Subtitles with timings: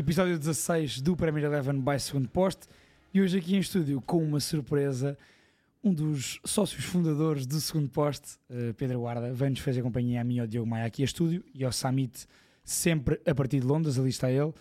[0.00, 2.66] episódio 16 do Premier Eleven by Segundo Post.
[3.12, 5.16] E hoje aqui em estúdio com uma surpresa,
[5.84, 10.36] um dos sócios fundadores do Segundo Post, eh, Pedro Guarda, vem-nos fazer companhia a mim
[10.36, 12.26] e ao Diogo Maia aqui a estúdio e ao Samit
[12.64, 14.54] sempre a partir de Londres, ali está ele,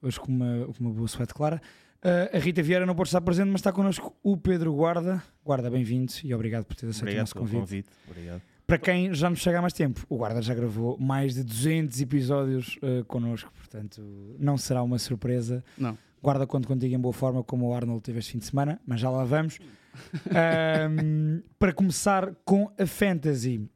[0.00, 1.60] hoje com uma, com uma boa suéte clara.
[2.02, 5.22] Eh, a Rita Vieira não pode estar presente, mas está connosco o Pedro Guarda.
[5.44, 7.60] Guarda, bem-vindo e obrigado por ter aceito o Obrigado nosso pelo convite.
[7.60, 7.88] convite.
[8.08, 8.42] Obrigado.
[8.66, 12.00] Para quem já nos chega há mais tempo, o Guarda já gravou mais de 200
[12.00, 14.02] episódios uh, connosco, portanto
[14.38, 15.64] não será uma surpresa.
[15.78, 15.96] Não.
[16.20, 19.00] Guarda conto contigo em boa forma, como o Arnold teve este fim de semana, mas
[19.00, 19.58] já lá vamos.
[20.28, 23.70] Ahm, para começar com a Fantasy,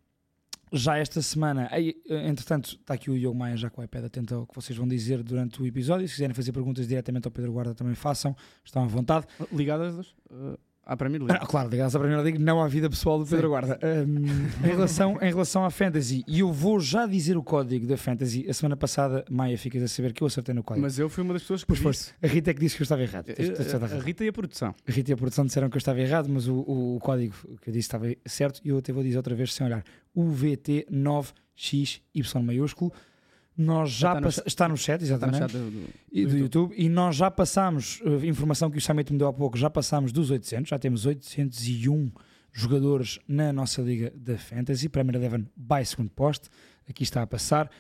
[0.72, 1.94] já esta semana, eh,
[2.28, 4.86] entretanto, está aqui o Diogo Maia já com o iPad atento ao que vocês vão
[4.86, 6.06] dizer durante o episódio.
[6.08, 9.26] Se quiserem fazer perguntas diretamente ao Pedro Guarda, também façam, estão à vontade.
[9.52, 10.58] Ligadas uh,
[10.92, 11.38] à Premier League.
[11.40, 13.48] Ah, claro, ligados à primeira liga, não à vida pessoal do Pedro Sim.
[13.48, 13.78] Guarda.
[13.82, 17.96] Um, em, relação, em relação à Fantasy, e eu vou já dizer o código da
[17.96, 18.44] Fantasy.
[18.48, 20.82] A semana passada, Maia, ficas a saber que eu acertei no código.
[20.82, 22.12] Mas eu fui uma das pessoas que Pois disse.
[22.22, 23.26] A Rita é que disse que eu estava errado.
[23.26, 24.00] Tens- tens estado a, a.
[24.00, 24.74] Rita e a produção.
[24.86, 27.34] A Rita e a produção disseram que eu estava errado, mas o, o- o código
[27.62, 28.60] que eu disse estava certo.
[28.64, 29.82] E eu até vou dizer outra vez sem olhar:
[30.16, 32.92] UVT9XY maiúsculo.
[33.56, 36.36] Nós já Está no está no chat, Está no exatamente chat do- do- e do
[36.38, 36.74] YouTube.
[36.78, 40.12] E nós já passámos, uh, informação que o Samit me deu há pouco, já passámos
[40.12, 42.10] dos 800, já temos 801
[42.52, 46.48] jogadores na nossa liga da Fantasy, Premier Eleven by segundo poste,
[46.88, 47.70] aqui está a passar.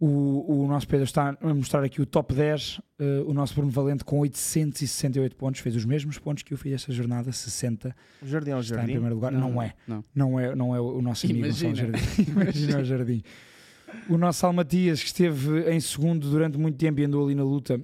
[0.00, 2.82] O, o nosso Pedro está a mostrar aqui o top 10, uh,
[3.24, 6.92] o nosso Bruno Valente com 868 pontos, fez os mesmos pontos que eu fiz esta
[6.92, 8.92] jornada, 60, O jardim é o está em jardim.
[8.94, 9.74] primeiro lugar, não, é.
[9.86, 10.02] Não.
[10.12, 11.98] Não é, não é o nosso amigo Gonçalo Imagina.
[11.98, 12.22] Jardim.
[12.32, 13.22] Imagina o Jardim.
[14.08, 17.80] O nosso Almatias, que esteve em segundo durante muito tempo e andou ali na luta,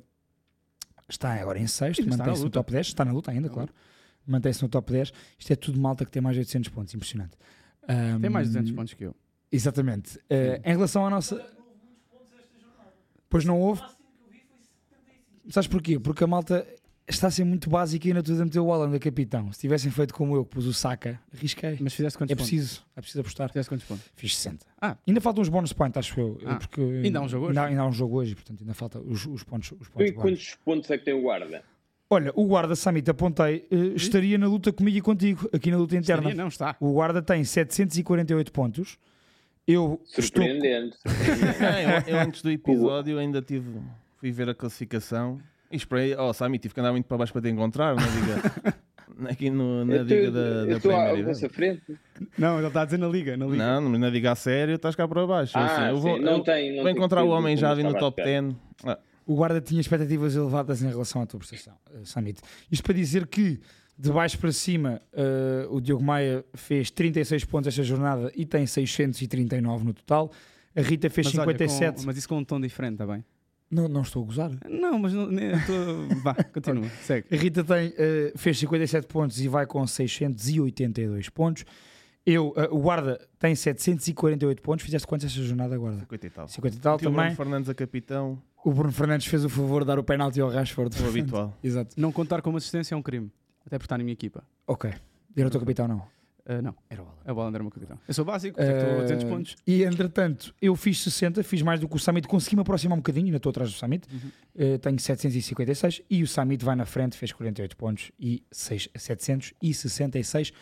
[1.08, 2.58] está agora em sexto, mantém-se no luta.
[2.60, 2.86] top 10.
[2.86, 3.72] Está na luta ainda, claro.
[4.26, 5.12] Mantém-se no top 10.
[5.38, 7.36] Isto é tudo malta que tem mais de 800 pontos, impressionante.
[8.20, 9.16] Tem mais de Ahm, 200 pontos que eu.
[9.50, 10.18] Exatamente.
[10.28, 11.42] Eh, em relação à nossa.
[13.30, 13.82] Pois não houve.
[15.50, 15.98] Sabes porquê?
[15.98, 16.66] Porque a malta
[17.08, 19.50] está a ser muito básica e ainda tudo a meter o Alan da capitão.
[19.52, 21.76] Se tivessem feito como eu, que pus o Saka, arrisquei.
[21.80, 22.50] Mas fizeste quantos É pontos?
[22.50, 23.48] preciso, é preciso apostar.
[23.48, 24.04] Fizeste quantos pontos?
[24.14, 24.66] Fiz 60.
[24.80, 24.96] Ah.
[25.06, 26.38] Ainda faltam uns bónus points, acho eu.
[26.44, 26.56] Ah.
[26.56, 27.58] Porque Ainda há um jogo hoje?
[27.58, 29.72] Ainda, ainda há um jogo hoje, portanto ainda falta os, os pontos.
[29.72, 30.14] Os E pontos bónus.
[30.22, 31.62] quantos pontos é que tem o guarda?
[32.10, 35.94] Olha, o guarda Samit, apontei, eh, estaria na luta comigo e contigo, aqui na luta
[35.94, 36.22] interna.
[36.22, 36.34] Estaria?
[36.42, 36.74] Não, está.
[36.80, 38.98] O guarda tem 748 pontos.
[39.66, 40.22] Eu estou.
[40.22, 40.96] Surpreendente.
[41.60, 43.78] É, eu, eu antes do episódio ainda tive.
[44.16, 45.38] Fui ver a classificação
[45.70, 46.14] e esperei.
[46.16, 48.78] Oh, Sami, tive que andar muito para baixo para te encontrar na liga.
[49.30, 51.24] Aqui no, na Eu liga da, eu da estou à Premier.
[51.26, 51.82] vossa frente.
[52.38, 53.36] Não, ele está a dizer na Liga.
[53.36, 53.56] Na Liga.
[53.80, 55.52] Não, mas na liga a sério estás cá para baixo.
[55.56, 57.70] Ah, assim, eu vou, sim, não eu tem- não vou tem encontrar o homem já
[57.72, 58.42] ali no top espera.
[58.42, 58.56] 10.
[58.84, 62.40] Ah, O guarda tinha expectativas elevadas em relação à tua prestação, eh, Samit.
[62.70, 63.58] Isto para dizer que,
[63.98, 68.66] de baixo para cima, eh, o Diogo Maia fez 36 pontos esta jornada e tem
[68.66, 70.30] 639 no total.
[70.76, 71.96] A Rita fez Mas, olha, 57.
[72.00, 73.24] com- mas isso com um tom diferente, está bem?
[73.70, 74.50] Não, não estou a gozar.
[74.68, 76.88] Não, mas não, nem- eu estou- Vá, continua.
[77.02, 77.26] Segue.
[77.30, 81.64] A Rita tem, eh, fez 57 pontos e vai com 682 pontos.
[82.24, 84.84] Eu, eh, o guarda tem 748 pontos.
[84.84, 86.00] Fizeste quantos esta jornada, guarda?
[86.00, 86.48] 50 e tal.
[86.48, 87.26] 50 e tal Tinha o também.
[87.26, 90.48] Bruno Fernandes a capitão, O Bruno Fernandes fez o favor de dar o penalti ao
[90.50, 91.02] Rashford.
[91.02, 91.56] o habitual.
[91.62, 91.94] Exato.
[91.98, 93.30] Não contar como assistência é um crime.
[93.66, 94.42] Até por estar na minha equipa.
[94.66, 94.90] Ok.
[95.36, 96.02] Era o teu capitão, não?
[96.50, 97.14] Ah, não, Era o Alan.
[97.26, 97.98] a bola era o meu capitão.
[98.08, 99.56] Eu sou básico, portanto, estou a 200 Eh, pontos.
[99.66, 103.26] E entretanto, eu fiz 60, fiz mais do que o Summit, consegui-me aproximar um bocadinho,
[103.26, 104.08] ainda estou atrás do Summit.
[104.10, 104.30] Uhum.
[104.56, 110.52] Eh, tenho 756 e o Summit vai na frente, fez 48 pontos e 6, 766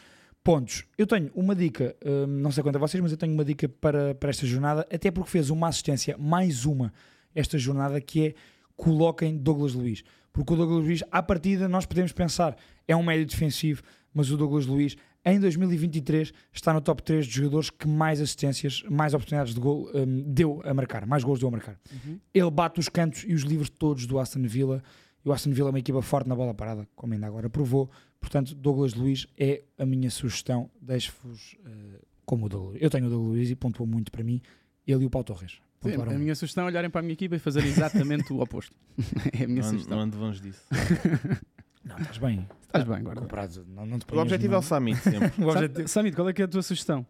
[0.42, 0.84] pontos.
[0.96, 3.68] Eu tenho uma dica, hum, não sei quanto a vocês, mas eu tenho uma dica
[3.68, 6.92] para, para esta jornada, até porque fez uma assistência, mais uma,
[7.34, 8.34] esta jornada, que é
[8.76, 10.02] coloquem Douglas Luiz.
[10.32, 13.82] Porque o Douglas Luiz, à partida, nós podemos pensar, é um médio defensivo,
[14.12, 18.84] mas o Douglas Luiz, em 2023, está no top 3 de jogadores que mais assistências,
[18.88, 21.76] mais oportunidades de gol hum, deu a marcar, mais gols deu a marcar.
[21.92, 22.20] Uhum.
[22.32, 24.80] Ele bate os cantos e os livros todos do Aston Villa.
[25.24, 27.90] E o Aston Villa é uma equipa forte na bola parada, como ainda agora provou.
[28.20, 30.70] Portanto, Douglas Luiz é a minha sugestão.
[30.80, 32.78] Deixo-vos eh, como o Douglas.
[32.80, 34.40] Eu tenho o Douglas Luiz e pontuou muito para mim.
[34.86, 35.58] Ele e o Paulo Torres.
[35.82, 38.74] Sim, a minha sugestão é olharem para a minha equipa e fazer exatamente o oposto.
[39.36, 39.96] é a minha Não, sugestão.
[39.96, 40.62] não ando longe disso.
[41.96, 42.46] Não, estás bem.
[42.62, 43.20] Estás bem, guarda.
[43.22, 43.66] Comparado.
[43.68, 45.32] Não, não te O objetivo é o Summit sempre.
[45.44, 47.06] O objetivo- Samit, qual é que é a tua sugestão?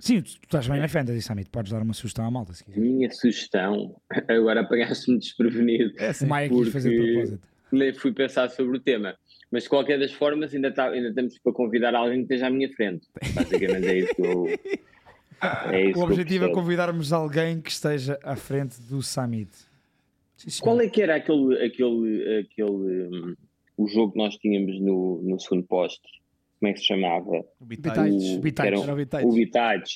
[0.00, 1.50] Sim, tu, tu estás bem na Fantasy, Samit.
[1.50, 2.80] Podes dar uma sugestão à malta, se quiser.
[2.80, 3.96] Minha sugestão,
[4.28, 7.42] agora apanhaste-me desprevenido, É O Maia quis fazer de propósito.
[7.72, 9.14] nem fui pensar sobre o tema.
[9.50, 12.50] Mas de qualquer das formas, ainda, tá, ainda temos para convidar alguém que esteja à
[12.50, 13.06] minha frente.
[13.34, 14.46] Basicamente é isso que eu.
[15.70, 19.48] É isso O objetivo é convidarmos alguém que esteja à frente do Summit.
[20.36, 20.60] Sim.
[20.60, 23.36] Qual é que era aquele, aquele, aquele hum,
[23.78, 26.02] o jogo que nós tínhamos no, no segundo posto?
[26.58, 27.44] Como é que se chamava?
[27.60, 28.36] O Bitites.
[28.36, 28.64] O, Bitites.
[28.66, 29.24] era o Bitites.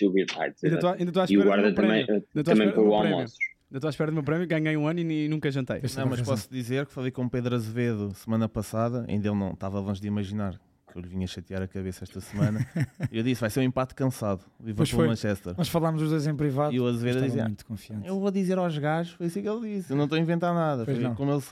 [0.02, 0.64] O Bitites.
[0.64, 2.00] Ainda estou ainda à E o espera guarda do meu também.
[2.08, 3.16] Ainda espera para do o meu prémio.
[3.16, 3.36] almoço.
[3.72, 5.76] Eu estou à espera do meu prémio, ganhei um ano e nunca jantei.
[5.76, 6.24] Não, mas razão.
[6.24, 10.00] posso dizer que falei com o Pedro Azevedo semana passada, ainda ele não estava longe
[10.00, 10.60] de imaginar
[10.92, 12.64] que eu lhe vinha chatear a cabeça esta semana.
[13.10, 14.66] E eu disse: vai ser um empate cansado, foi.
[14.66, 15.54] Liverpool-Manchester.
[15.56, 16.72] Nós falámos os dois em privado.
[16.72, 18.06] E o Azevedo dizia: muito confiante.
[18.06, 19.90] Eu vou dizer aos gajos, foi assim que ele disse.
[19.90, 20.84] Eu não estou a inventar nada.
[20.84, 21.14] Pois Foi não.
[21.16, 21.42] como ele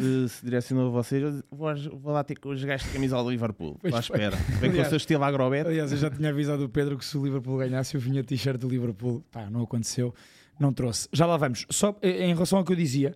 [0.00, 1.42] se, se, direcionou a vocês.
[1.50, 3.78] Vou, vou lá ter com os gajos de camisola do Liverpool.
[3.80, 4.16] Pois foi.
[4.16, 4.36] espera.
[4.60, 5.66] Vem com o seu estilo agrobet.
[5.66, 8.58] Aliás, eu já tinha avisado o Pedro que se o Liverpool ganhasse, eu vinha t-shirt
[8.60, 9.24] do Liverpool.
[9.30, 10.14] Pá, não aconteceu,
[10.60, 11.08] não trouxe.
[11.12, 11.66] Já lá vamos.
[11.70, 13.14] Só eh, em relação ao que eu dizia,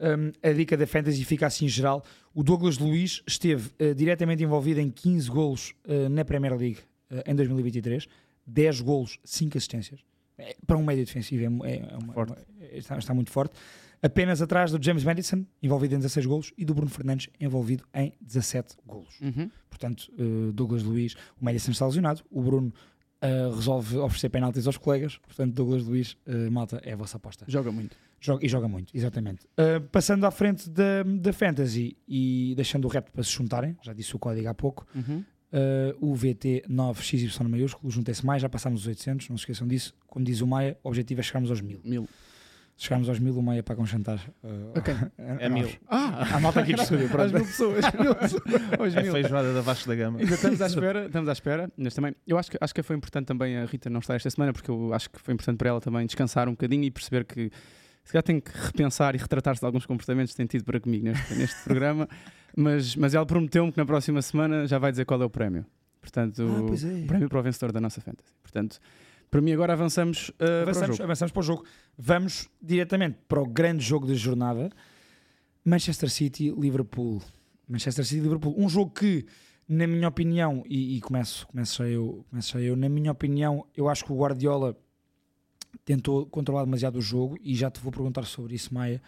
[0.00, 2.04] hum, a dica da Fantasy fica assim em geral.
[2.34, 6.78] O Douglas Luiz esteve eh, diretamente envolvido em 15 golos eh, na Premier League
[7.10, 8.06] eh, em 2023,
[8.46, 10.00] 10 golos, 5 assistências.
[10.38, 12.36] É, para um médio defensivo é, é- é uma- uma-
[12.72, 13.54] está, está muito forte.
[14.02, 18.12] Apenas atrás do James Madison, envolvido em 16 golos, e do Bruno Fernandes, envolvido em
[18.20, 19.20] 17 golos.
[19.20, 19.48] Uhum.
[19.70, 22.72] Portanto, eh, Douglas Luiz, o Madison está lesionado, o Bruno
[23.20, 27.44] eh, resolve oferecer penaltis aos colegas, portanto, Douglas Luiz, eh, malta, é a vossa aposta.
[27.46, 27.96] Joga muito.
[28.20, 29.46] Joga, e joga muito, exatamente.
[29.58, 33.92] Uh, passando à frente da, da Fantasy e deixando o rap para se juntarem, já
[33.92, 35.24] disse o código há pouco, Uhum.
[35.52, 39.94] uh, o VT9XY maiúsculo, juntem-se mais, já passámos os 800, não se esqueçam disso.
[40.06, 41.80] Como diz o Maia, o objetivo é chegarmos aos 1000.
[41.84, 42.08] Mil.
[42.76, 44.18] Se chegarmos aos 1000, o Maia paga um jantar.
[44.42, 44.92] Uh, Ok.
[44.94, 45.64] a- É a mil.
[45.64, 45.78] nós.
[45.88, 46.36] Ah!
[46.36, 47.32] A malta aqui do estúdio, Às pronto.
[47.34, 47.84] mil pessoas.
[48.78, 49.12] Aos É mil.
[49.12, 50.18] feijoada da Vasco da Gama.
[50.18, 52.96] Ainda estamos à espera, estamos à espera, mas também eu acho que, acho que foi
[52.96, 55.68] importante também a Rita não estar esta semana, porque eu acho que foi importante para
[55.68, 57.50] ela também descansar um bocadinho e perceber que
[58.04, 61.04] se calhar tem que repensar e retratar-se de alguns comportamentos que tem tido para comigo
[61.04, 62.08] neste, neste programa,
[62.56, 65.64] mas, mas ela prometeu-me que na próxima semana já vai dizer qual é o prémio.
[66.00, 66.88] Portanto, Ah, pois é.
[66.88, 68.34] o prémio para o vencedor da nossa fantasy.
[68.42, 68.80] Portanto,
[69.32, 71.02] para mim agora avançamos, uh, para o avançamos, jogo.
[71.04, 71.64] avançamos para o jogo.
[71.96, 74.68] Vamos diretamente para o grande jogo da jornada:
[75.64, 77.22] Manchester City-Liverpool.
[77.66, 78.54] Manchester City-Liverpool.
[78.58, 79.24] Um jogo que,
[79.66, 84.04] na minha opinião, e, e começo, começo, eu, começo eu, na minha opinião, eu acho
[84.04, 84.76] que o Guardiola
[85.82, 89.00] tentou controlar demasiado o jogo e já te vou perguntar sobre isso, Maia,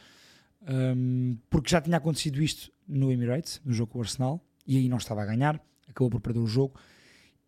[0.67, 4.89] um, porque já tinha acontecido isto no Emirates, no jogo com o Arsenal, e aí
[4.89, 6.81] não estava a ganhar, acabou por perder o jogo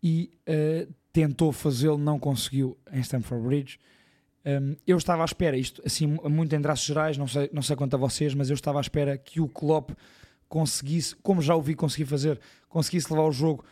[0.02, 3.78] e uh, tentou fazê-lo, não conseguiu em Stamford Bridge.
[4.44, 7.74] Um, eu estava à espera, isto assim, muito em traços gerais, não sei, não sei
[7.74, 9.92] quanto a vocês, mas eu estava à espera que o Klopp
[10.46, 13.64] conseguisse, como já o vi conseguir fazer, conseguisse levar o jogo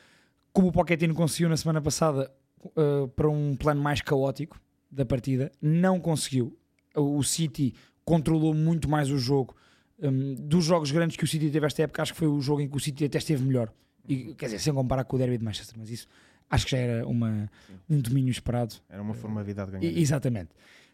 [0.54, 2.32] como o Pochettino conseguiu na semana passada
[2.64, 4.58] uh, para um plano mais caótico
[4.90, 5.52] da partida.
[5.60, 6.56] Não conseguiu.
[6.96, 7.74] O City
[8.06, 9.54] controlou muito mais o jogo.
[10.00, 12.62] Um, dos jogos grandes que o City teve esta época, acho que foi o jogo
[12.62, 13.70] em que o City até esteve melhor.
[14.08, 16.08] E, quer dizer, sem comparar com o Derby de Manchester, mas isso
[16.50, 17.50] acho que já era uma,
[17.88, 18.74] um domínio esperado.
[18.88, 19.84] Era uma formalidade ganhar.
[19.84, 20.50] E- Exatamente.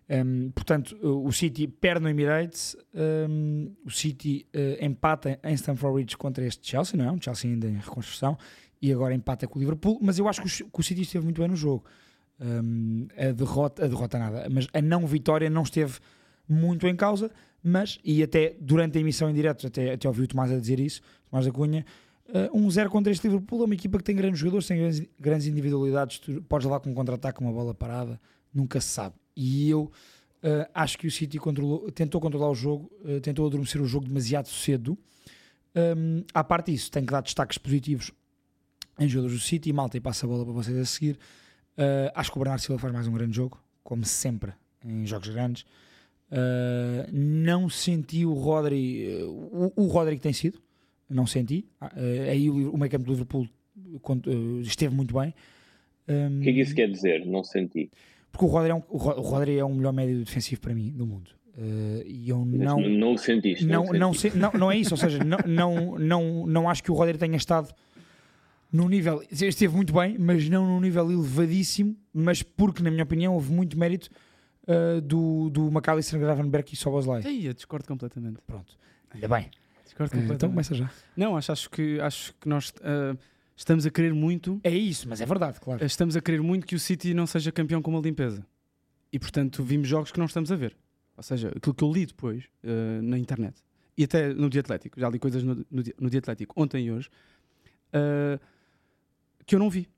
[0.08, 2.76] Um, portanto, o o City perde no Emirates,
[3.28, 7.12] um, o City uh, empata em Stamford Bridge contra este Chelsea, não é?
[7.12, 8.36] Um Chelsea ainda em reconstrução,
[8.82, 11.24] e agora empata com o Liverpool, mas eu acho que o, que o City esteve
[11.24, 11.84] muito bem no jogo.
[12.40, 15.98] Um, a derrota, a derrota nada, mas a não vitória não esteve
[16.48, 17.30] muito em causa,
[17.62, 20.80] mas, e até durante a emissão em direto, até, até ouvi o Tomás a dizer
[20.80, 21.84] isso, Tomás da Cunha,
[22.34, 25.02] uh, um zero contra este Liverpool é uma equipa que tem grandes jogadores, tem grandes,
[25.18, 28.20] grandes individualidades, tu podes levar com um contra-ataque, uma bola parada,
[28.52, 29.14] nunca se sabe.
[29.36, 29.82] E eu
[30.42, 34.06] uh, acho que o City controlou, tentou controlar o jogo, uh, tentou adormecer o jogo
[34.06, 34.98] demasiado cedo.
[35.74, 38.10] Um, à parte disso, tenho que dar destaques positivos
[38.98, 39.72] em jogadores do City.
[39.72, 41.18] Malta, e passa a bola para vocês a seguir.
[42.14, 44.52] Acho que o Bernardo Silva faz mais um grande jogo, como sempre
[44.84, 45.64] em jogos grandes.
[47.10, 50.60] Não senti o Rodri, o, o Rodri que tem sido,
[51.10, 51.66] não senti.
[51.82, 55.34] Uh, aí o, o meio campo do Liverpool uh, esteve muito bem.
[56.08, 57.26] Um, O que é que isso quer dizer?
[57.26, 57.90] Não senti.
[58.32, 60.74] porque o Rodri é um, o Ro- o Rodri é o melhor médio defensivo para
[60.74, 61.30] mim do mundo.
[61.58, 63.66] Uh, e eu Mas não, Não, não o sentiste.
[63.66, 66.90] não, não, sei- não, não é isso, ou seja, não, não, não, não acho que
[66.90, 67.72] o Rodri tenha estado
[68.72, 73.34] no nível, esteve muito bem, mas não num nível elevadíssimo, mas porque, na minha opinião,
[73.34, 74.08] houve muito mérito
[74.68, 77.22] uh, do, do McAllister, Gravenberg e Soboslai.
[77.26, 78.38] Ei, eu discordo completamente.
[78.46, 78.76] Pronto,
[79.10, 79.50] ainda bem.
[79.90, 80.36] Discordo completamente.
[80.36, 80.90] Então começa já.
[81.16, 83.16] Não, acho, acho que, acho que nós ah,
[83.56, 85.84] estamos a querer muito É isso, mas é verdade, claro.
[85.84, 88.46] estamos a querer muito que o City não seja campeão com uma limpeza.
[89.12, 90.76] E portanto vimos jogos que não estamos a ver.
[91.16, 93.62] Ou seja, aquilo que eu li depois eh, na internet
[93.98, 96.86] e até no dia Atlético, já li coisas no, no, dia, no dia Atlético ontem
[96.86, 97.10] e hoje
[97.92, 98.38] eh,
[99.44, 99.88] que eu não vi.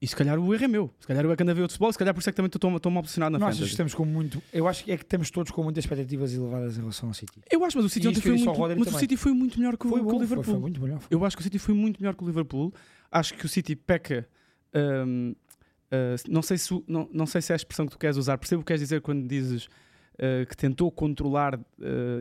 [0.00, 0.90] E se calhar o erro é meu.
[1.00, 2.32] Se calhar eu é que ando a ver outro futebol, se calhar por isso é
[2.32, 3.64] que também estou estou-me obsessionado na frente.
[3.64, 4.40] estamos com muito.
[4.52, 7.40] Eu acho que é que estamos todos com muitas expectativas elevadas em relação ao City.
[7.50, 8.98] Eu acho, mas o City ontem foi muito, mas o.
[8.98, 10.44] City foi muito melhor que o, Foi que o bom, foi, Liverpool.
[10.44, 11.00] foi muito melhor.
[11.10, 12.72] Eu acho que o City foi muito melhor que o Liverpool.
[13.10, 14.28] Acho que o City peca.
[14.72, 15.34] hum,
[15.90, 18.38] uh, não, sei se, não, não sei se é a expressão que tu queres usar.
[18.38, 19.68] Percebo o que queres dizer quando dizes
[20.18, 21.62] uh, que tentou controlar uh,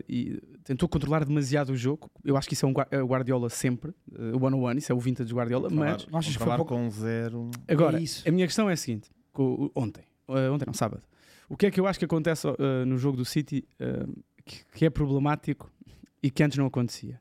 [0.08, 2.10] e tentou controlar demasiado o jogo.
[2.24, 4.80] Eu acho que isso é um é o Guardiola sempre, uh, o one on one,
[4.80, 5.70] isso é o vintage Guardiola.
[5.70, 7.50] Mas achas que foi pouco- com zero.
[7.68, 8.27] agora, É isso.
[8.27, 9.10] a minha questão é a seguinte:
[9.75, 11.04] ontem, uh, ontem não, sábado,
[11.50, 14.63] O que é que eu acho que acontece uh, no jogo do City uh, que,
[14.74, 15.72] que, é problemático
[16.22, 17.20] e que antes não acontecia?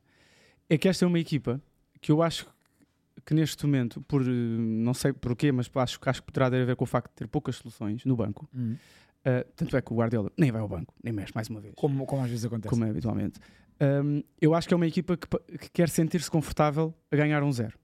[0.68, 1.60] É que esta é uma equipa
[2.00, 2.46] que eu acho
[3.24, 6.76] que neste momento, por não sei porquê, mas acho, acho que poderá ter a ver
[6.76, 8.48] com o facto de ter poucas soluções no banco.
[8.54, 8.76] Hum.
[9.26, 11.74] Uh, tanto é que o Guardiola nem vai ao banco, nem mexe mais uma vez.
[11.76, 12.70] Como, como às vezes acontece.
[12.70, 13.40] Como é habitualmente.
[13.80, 15.26] Um, eu acho que é uma equipa que,
[15.58, 17.76] que quer sentir-se confortável a ganhar um zero.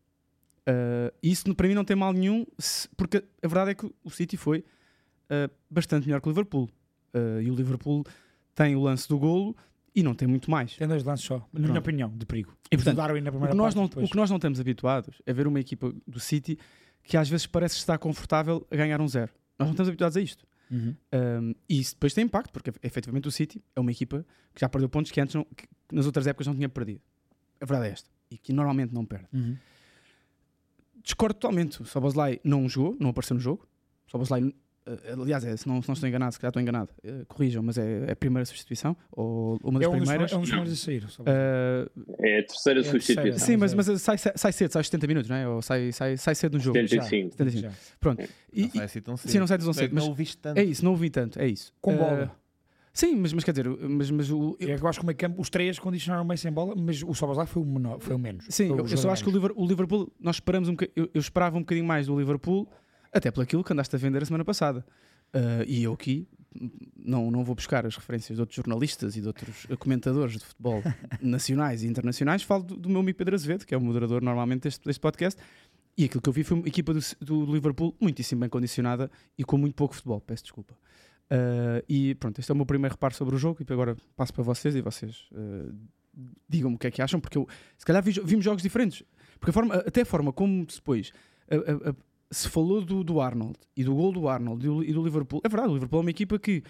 [0.68, 4.10] Uh, isso para mim não tem mal nenhum, se, porque a verdade é que o
[4.10, 6.70] City foi uh, bastante melhor que o Liverpool.
[7.12, 8.04] Uh, e o Liverpool
[8.54, 9.56] tem o lance do golo
[9.94, 10.76] e não tem muito mais.
[10.76, 11.66] Tem dois lances só, na Pronto.
[11.66, 12.56] minha opinião, de perigo.
[12.70, 15.60] E, portanto, o, que nós não, o que nós não estamos habituados é ver uma
[15.60, 16.58] equipa do City
[17.02, 19.32] que às vezes parece estar confortável a ganhar um zero.
[19.58, 20.46] Nós não estamos habituados a isto.
[20.70, 20.94] Uhum.
[21.12, 24.68] Um, e isso depois tem impacto, porque efetivamente o City é uma equipa que já
[24.68, 27.00] perdeu pontos que antes não, que nas outras épocas não tinha perdido.
[27.60, 28.10] A verdade é esta.
[28.30, 29.26] E que normalmente não perde.
[29.32, 29.56] Uhum.
[31.02, 31.82] Discordo totalmente.
[31.82, 33.68] O Soboslai não jogou, não apareceu no jogo.
[34.06, 34.54] O Soboslai
[35.20, 37.78] aliás, é, se, não, se não estou enganado, se calhar estou enganado, uh, corrijam, mas
[37.78, 40.24] é, é, a primeira substituição ou uma das é um primeiras.
[40.24, 41.04] Dos, é um dos primeiros a sair.
[41.04, 43.46] Uh, é a terceira é substituição.
[43.46, 45.48] Sim, mas, mas sai, sai cedo, sai 70 minutos, não é?
[45.48, 46.78] Ou sai, sai, sai cedo no jogo.
[46.78, 47.30] 75.
[47.30, 47.62] Já, 75.
[47.62, 47.72] Já.
[48.00, 48.28] Pronto.
[48.52, 49.30] E, não sai assim tão cedo.
[49.30, 49.94] Sim, não sai tão cedo.
[49.94, 50.58] Mas não ouviste tanto.
[50.58, 51.72] É isso, não ouvi tanto, é isso.
[51.80, 52.42] Com bola.
[52.92, 55.40] Sim, mas, mas quer dizer, mas, mas o, eu, eu acho que o meio campo,
[55.40, 58.44] os três condicionaram bem sem bola, mas o Soboslai foi o menor, foi o menos.
[58.50, 61.20] Sim, eu, eu, só acho que o Liverpool, o Liverpool nós esperamos um eu, eu
[61.20, 62.68] esperava um bocadinho mais do Liverpool,
[63.12, 64.84] até pelo aquilo que andaste a vender a semana passada.
[65.34, 66.28] Uh, e eu aqui
[66.96, 70.82] não, não vou buscar as referências de outros jornalistas e de outros comentadores de futebol
[71.20, 74.64] nacionais e internacionais, falo do, do, meu amigo Pedro Azevedo, que é o moderador normalmente
[74.64, 75.40] deste, deste podcast.
[75.96, 79.44] E aquilo que eu vi foi uma equipa do, do Liverpool muitíssimo bem condicionada e
[79.44, 80.74] com muito pouco futebol, peço desculpa.
[81.30, 84.34] Uh, e pronto, este é o meu primeiro reparo sobre o jogo e agora passo
[84.34, 85.74] para vocês e vocês uh,
[86.48, 89.02] digam-me o que é que acham, porque eu, se calhar vi, vimos jogos diferentes.
[89.38, 91.10] Porque a forma, até a forma como depois
[91.50, 91.94] a, a,
[92.32, 95.40] se falou do, do Arnold e do gol do Arnold e do, e do, Liverpool,
[95.44, 96.62] é verdade, o Liverpool é uma equipa que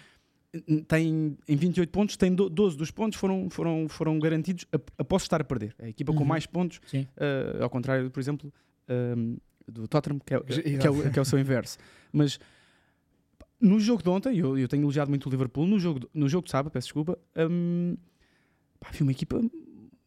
[0.87, 4.65] tem em 28 pontos, tem 12 dos pontos foram, foram, foram garantidos
[4.97, 5.73] após estar a perder.
[5.79, 6.19] É a equipa uhum.
[6.19, 8.53] com mais pontos, uh, ao contrário, por exemplo,
[9.17, 10.39] um, do Tottenham, que é,
[10.77, 11.77] que, é o, que é o seu inverso.
[12.11, 12.39] Mas
[13.59, 16.45] no jogo de ontem, eu, eu tenho elogiado muito o Liverpool, no jogo, no jogo
[16.45, 17.17] de sábado, peço desculpa,
[17.49, 17.95] um,
[18.79, 19.41] pá, vi uma equipa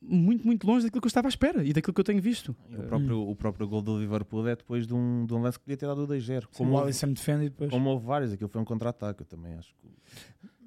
[0.09, 2.55] muito, muito longe daquilo que eu estava à espera e daquilo que eu tenho visto.
[2.71, 3.31] o, próprio, hum.
[3.31, 5.87] o próprio gol do Liverpool é depois de um, de um lance que podia ter
[5.87, 6.47] dado o 2-0.
[6.57, 7.71] Como o Alisson defende depois.
[7.71, 9.89] Como houve vários, aquilo foi um contra-ataque, eu também acho que.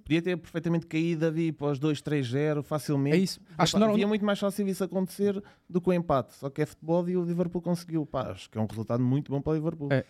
[0.04, 3.16] Podia ter perfeitamente caído ali para os 2-3-0 facilmente.
[3.16, 3.40] É isso.
[3.56, 6.34] Acho que não, havia muito mais fácil isso acontecer do que o empate.
[6.34, 8.08] Só que é futebol e o Liverpool conseguiu.
[8.08, 9.90] Pá, acho que é um resultado muito bom para o Liverpool.
[9.92, 10.04] É,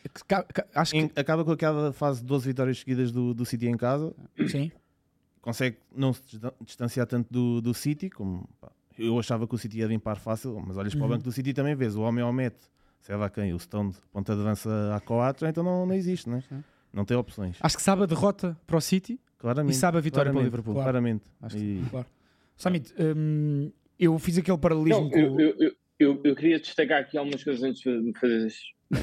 [0.73, 1.11] acho que...
[1.19, 4.15] Acaba com aquela fase de 12 vitórias seguidas do, do City em casa.
[4.47, 4.71] Sim.
[5.41, 6.21] Consegue não se
[6.63, 10.59] distanciar tanto do, do City, como pá, eu achava que o City ia limpar fácil,
[10.65, 10.99] mas olhas uhum.
[10.99, 11.15] para o uhum.
[11.15, 12.59] banco do City também vês o homem ao mete,
[13.01, 16.43] sei lá quem, o Stone, ponta de avança a 4, então não, não existe, né?
[16.93, 17.57] não tem opções.
[17.61, 20.43] Acho que sabe a derrota para o City claramente, e sabe a vitória para o
[20.43, 20.73] Liverpool.
[20.73, 20.85] Claro.
[20.85, 21.23] Claramente.
[21.41, 21.83] Acho e...
[21.89, 22.07] claro.
[22.57, 25.17] Samit, hum, eu fiz aquele paralelismo não, com...
[25.17, 28.47] Eu, eu, eu, eu, queria destacar aqui algumas coisas antes de fazer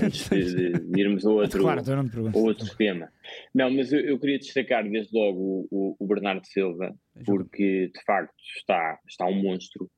[0.02, 3.08] antes de, de irmos a outro, claro, a outro tema.
[3.54, 8.34] Não, mas eu, eu, queria destacar desde logo o, o, Bernardo Silva, porque de facto
[8.58, 9.88] está, está um monstro.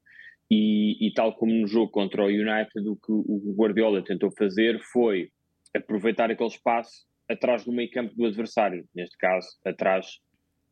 [0.51, 4.79] E, e, tal como no jogo contra o United, o que o Guardiola tentou fazer
[4.93, 5.29] foi
[5.75, 10.07] aproveitar aquele espaço atrás do meio campo do adversário, neste caso, atrás,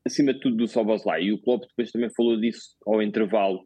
[0.06, 1.24] acima de tudo, do Soboslai.
[1.24, 3.62] E o Klopp depois também falou disso ao intervalo,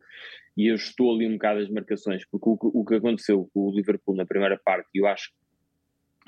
[0.57, 3.75] e eu estou ali um bocado as marcações, porque o, o que aconteceu com o
[3.75, 5.40] Liverpool na primeira parte, e eu acho que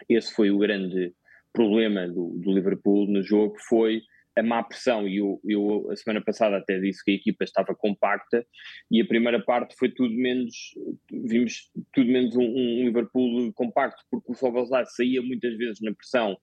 [0.09, 1.15] esse foi o grande
[1.53, 4.03] problema do, do Liverpool no jogo, foi
[4.35, 7.75] a má pressão, e eu, eu a semana passada até disse que a equipa estava
[7.75, 8.47] compacta,
[8.91, 10.55] e a primeira parte foi tudo menos,
[11.11, 16.37] vimos tudo menos um, um Liverpool compacto, porque o Soboslai saía muitas vezes na pressão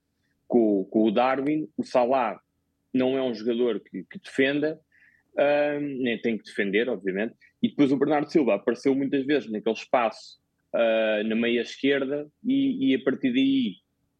[0.47, 2.39] com, com o Darwin, o Salah
[2.93, 4.79] não é um jogador que, que defenda,
[5.79, 10.39] nem tem que defender, obviamente, e depois o Bernardo Silva apareceu muitas vezes naquele espaço
[10.73, 13.75] uh, na meia esquerda, e, e a partir daí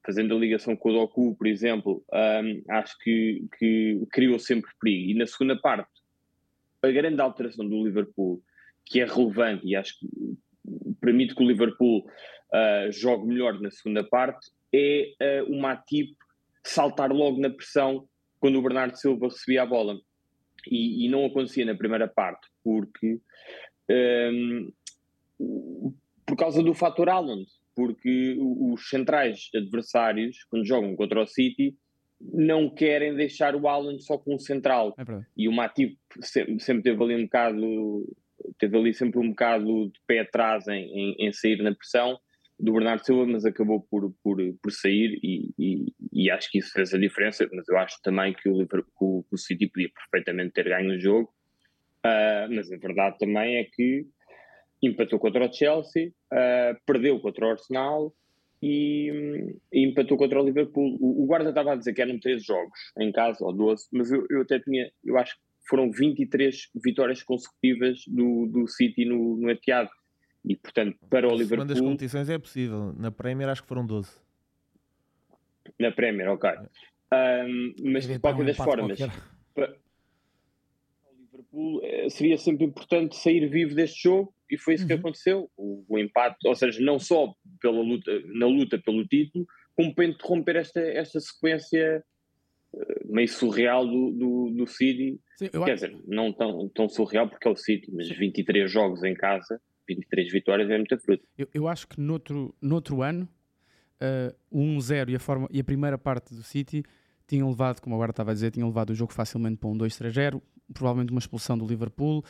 [0.05, 5.11] fazendo a ligação com o Doku, por exemplo, um, acho que, que criou sempre perigo.
[5.11, 5.91] E na segunda parte,
[6.81, 8.41] a grande alteração do Liverpool,
[8.85, 10.07] que é relevante e acho que
[11.01, 16.15] permite que o Liverpool uh, jogue melhor na segunda parte, é uh, o Matip
[16.63, 18.07] saltar logo na pressão
[18.39, 19.99] quando o Bernardo Silva recebia a bola.
[20.67, 23.19] E, e não acontecia na primeira parte, porque
[23.89, 24.71] um,
[26.29, 27.45] por causa do fator Allen
[27.79, 31.77] porque os centrais adversários, quando jogam contra o City,
[32.19, 34.93] não querem deixar o Alan só com o central.
[34.97, 35.03] É
[35.37, 38.15] e o Matip sempre, sempre teve ali um bocado,
[38.57, 42.19] teve ali sempre um bocado de pé atrás em, em, em sair na pressão,
[42.59, 46.73] do Bernardo Silva, mas acabou por, por, por sair e, e, e, acho que isso
[46.73, 47.47] fez a diferença.
[47.53, 48.83] Mas eu acho também que o, que
[49.31, 51.33] o City podia perfeitamente ter ganho o jogo.
[52.05, 54.05] Uh, mas a verdade também é que
[54.81, 58.13] empatou contra o Chelsea, uh, perdeu contra o Arsenal
[58.61, 60.97] e, e, empatou contra o Liverpool.
[60.99, 64.11] O, o guarda estava a dizer que eram 13 jogos em casa, ou 12, mas
[64.11, 69.37] eu, eu até tinha, eu acho que foram 23 vitórias consecutivas do, do City no,
[69.37, 69.89] no Etihad.
[70.43, 71.65] E, portanto, para o Liverpool...
[71.65, 72.93] das competições é possível.
[72.97, 74.09] Na Premier acho que foram 12.
[75.77, 76.49] Na Premier, ok.
[77.11, 78.99] Um, mas, de qualquer das formas,
[79.53, 79.75] para
[81.11, 84.87] o Liverpool eh, seria sempre importante sair vivo deste jogo e foi isso uhum.
[84.87, 85.51] que aconteceu.
[85.57, 90.05] O, o, empate, ou seja, não só pela luta, na luta pelo título, como para
[90.05, 92.03] interromper esta, esta sequência
[92.75, 95.19] eh, meio surreal do, do, do City.
[95.37, 95.73] Sim, Quer acho...
[95.73, 100.31] dizer, não tão, tão surreal porque é o City, mas 23 jogos em casa 23
[100.31, 101.23] vitórias é muita fruta.
[101.37, 103.27] Eu, eu acho que noutro, noutro ano,
[104.01, 106.83] uh, o 1-0 e, a forma, e a primeira parte do City
[107.27, 110.41] tinham levado, como agora estava a dizer, tinham levado o jogo facilmente para um 2-3-0,
[110.73, 112.23] provavelmente uma expulsão do Liverpool.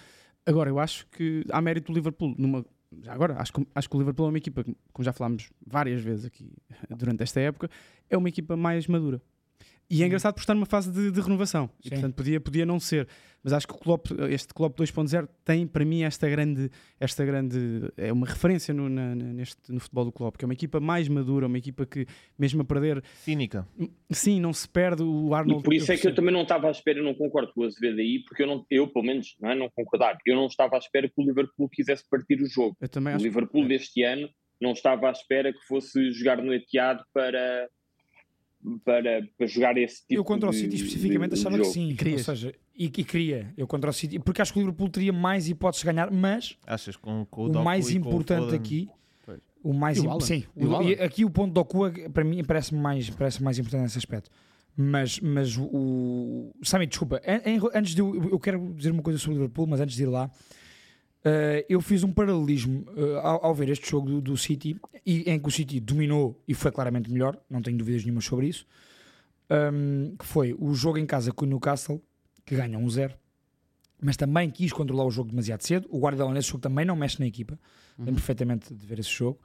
[0.50, 2.66] Agora, eu acho que há mérito do Liverpool numa.
[3.04, 6.02] Já agora, acho que, acho que o Liverpool é uma equipa, como já falámos várias
[6.02, 6.52] vezes aqui
[6.90, 7.70] durante esta época,
[8.10, 9.22] é uma equipa mais madura.
[9.90, 11.70] E é engraçado por estar numa fase de, de renovação.
[11.84, 13.08] E, portanto, podia, podia não ser.
[13.44, 16.70] Mas acho que o Klopp, este Klopp 2.0 tem para mim esta grande,
[17.00, 17.58] esta grande
[17.96, 21.08] é uma referência no, na, neste, no futebol do Klopp, que é uma equipa mais
[21.08, 22.06] madura, uma equipa que,
[22.38, 23.04] mesmo a perder.
[23.16, 23.68] Cínica.
[24.12, 25.62] Sim, não se perde o Arnold.
[25.62, 27.62] E por isso é que eu também não estava à espera, eu não concordo com
[27.62, 30.48] o Azevedo aí, porque eu, não, eu pelo menos, não, é, não concordar, eu não
[30.48, 32.76] estava à espera que o Liverpool quisesse partir o jogo.
[32.82, 33.70] Eu também o Liverpool que...
[33.70, 34.30] deste ano
[34.62, 37.70] não estava à espera que fosse jogar no Etihad para
[38.84, 42.28] para, para jogar esse tipo Eu contra o City especificamente achava que sim, Querias.
[42.28, 45.14] ou seja, e, e queria, eu contra o City, porque acho que o Liverpool teria
[45.14, 48.90] mais hipóteses de ganhar, mas Achas com, com o, o mais importante aqui,
[49.26, 49.40] pois.
[49.64, 53.10] o mais o sim, o, e aqui o ponto do Okua para mim parece mais,
[53.10, 54.30] parece mais importante nesse aspecto.
[54.82, 56.54] Mas, mas o.
[56.64, 57.22] Sammy, desculpa,
[57.76, 60.06] antes de eu, eu quero dizer uma coisa sobre o Liverpool, mas antes de ir
[60.06, 60.32] lá,
[61.20, 65.30] Uh, eu fiz um paralelismo uh, ao, ao, ver este jogo do, do, City, e,
[65.30, 68.66] em que o City dominou e foi claramente melhor, não tenho dúvidas nenhuma sobre isso.
[69.52, 72.02] Um, que foi o jogo em casa com o Newcastle,
[72.46, 73.14] que ganha 1-0,
[74.02, 75.90] mas também quis controlar o jogo demasiado cedo.
[75.92, 77.60] O Guardiola nesse jogo também não mexe na equipa,
[77.98, 78.06] uhum.
[78.06, 79.40] lembro perfeitamente de ver esse jogo.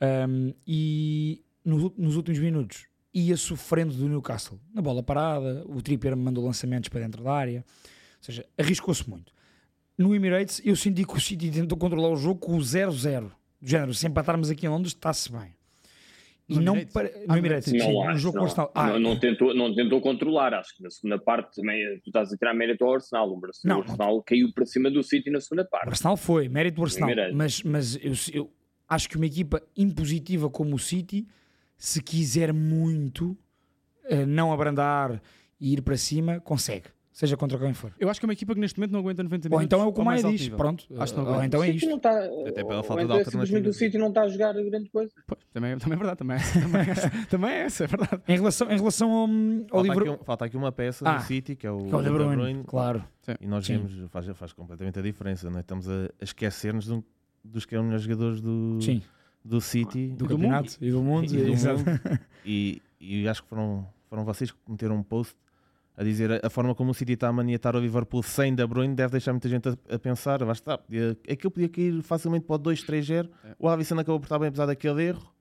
[0.00, 6.16] Um, e no, nos últimos minutos ia sofrendo do Newcastle, na bola parada, o Trippier
[6.16, 9.32] mandou lançamentos para dentro da área, ou seja, arriscou-se muito
[10.02, 13.30] no Emirates eu senti que o City tentou controlar o jogo com o 0-0.
[13.60, 15.54] Do género, se empatarmos aqui em Londres, está-se bem.
[16.48, 17.10] E no não Emirates, para...
[17.28, 18.72] no, Emirates não, sim, no jogo não, Arsenal.
[18.74, 22.32] Ah, não, não, tentou, não tentou controlar, acho que na segunda parte também tu estás
[22.32, 23.30] a tirar mérito ao Arsenal.
[23.30, 25.86] O Arsenal, não, o Arsenal caiu para cima do City na segunda parte.
[25.86, 27.10] O Arsenal foi, mérito do Arsenal.
[27.32, 28.52] Mas, mas eu, eu
[28.88, 31.26] acho que uma equipa impositiva como o City,
[31.78, 33.38] se quiser muito
[34.10, 35.22] uh, não abrandar
[35.60, 37.92] e ir para cima, consegue seja contra quem for.
[38.00, 39.60] Eu acho que é uma equipa que neste momento não aguenta 90 minutos.
[39.60, 40.86] Ou então é o que o Maia diz, pronto.
[40.98, 41.88] Acho que não ou então é isto.
[41.88, 43.30] Não está, Até pela falta de alternativa.
[43.30, 45.12] Simplesmente o City não está a jogar grande coisa.
[45.26, 48.22] Pois, também, também é verdade, também, também, é, também é essa, é verdade.
[48.26, 49.28] Em relação, em relação ao, ao
[49.68, 50.12] falta, livro...
[50.12, 52.10] aqui, falta aqui uma peça ah, do City, que é o, que é o De
[52.10, 53.04] Bruyne, Bruyne claro.
[53.22, 53.34] Sim.
[53.40, 55.60] E nós vemos, faz, faz completamente a diferença, não é?
[55.60, 57.02] Estamos a, esquecer-nos um,
[57.44, 59.02] dos que é os melhores jogadores do, Sim.
[59.44, 60.08] do City.
[60.08, 60.78] Do, do campeonato mundo.
[60.80, 61.34] e do mundo.
[61.34, 62.20] E, e, do mundo.
[62.44, 65.36] e, e acho que foram, foram vocês que meteram um post
[65.96, 68.94] a dizer a forma como o City está a maniatar o Liverpool sem De Bruyne
[68.94, 72.02] deve deixar muita gente a, a pensar, vai estar, podia, é que eu podia cair
[72.02, 73.56] facilmente para o 2-3-0, é.
[73.58, 75.32] o Alisson acabou por estar bem apesar daquele erro.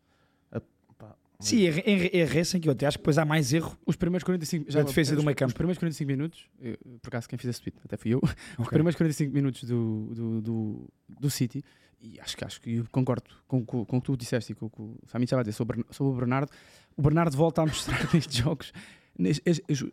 [0.51, 0.59] A,
[0.97, 3.77] pá, Sim, errei sem que eu até acho que depois há mais erro.
[3.85, 5.49] Os primeiros 45 já defesa do meio campo.
[5.49, 8.35] Os primeiros 45 minutos, eu, por acaso quem fez esse tweet até fui eu, okay.
[8.59, 11.63] os primeiros 45 minutos do, do, do, do City,
[12.01, 14.65] e acho que acho que concordo com, com, com o que tu disseste e com
[14.65, 16.51] o que o Fami estava a dizer sobre, sobre o Bernardo.
[16.97, 18.73] O Bernardo volta a mostrar nestes jogos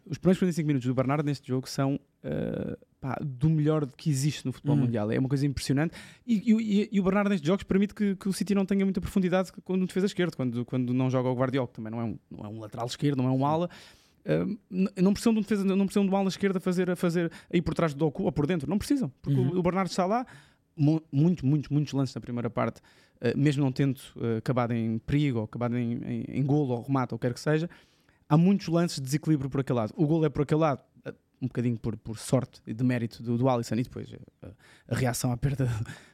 [0.07, 4.45] os primeiros 45 minutos do Bernardo neste jogo são uh, pá, do melhor que existe
[4.47, 4.83] no futebol uhum.
[4.83, 5.11] mundial.
[5.11, 5.95] É uma coisa impressionante.
[6.27, 9.01] E, e, e, o Bernardo nestes jogos permite que, que, o City não tenha muita
[9.01, 12.19] profundidade quando defesa esquerda, quando, quando não joga o Guardiola, que também não é um,
[12.31, 13.69] não é um lateral esquerdo, não é um ala.
[14.25, 14.59] Uh,
[15.01, 17.31] não precisam de um defesa, não precisam de uma ala esquerda a fazer, a fazer
[17.53, 19.55] aí por trás do Doku ou por dentro, não precisam, porque uhum.
[19.55, 20.27] o, o Bernardo está lá,
[20.77, 25.39] muito, muitos, muitos lances na primeira parte, uh, mesmo não tendo uh, acabado em perigo,
[25.39, 27.69] ou acabado em, em, em golo ou remate, ou quer que seja,
[28.29, 29.93] há muitos lances de desequilíbrio por aquele lado.
[29.97, 33.23] O gol é por aquele lado, eh, um bocadinho por, por sorte e de mérito
[33.23, 34.53] do, do Alisson, e depois a, eh,
[34.89, 35.69] a reação à perda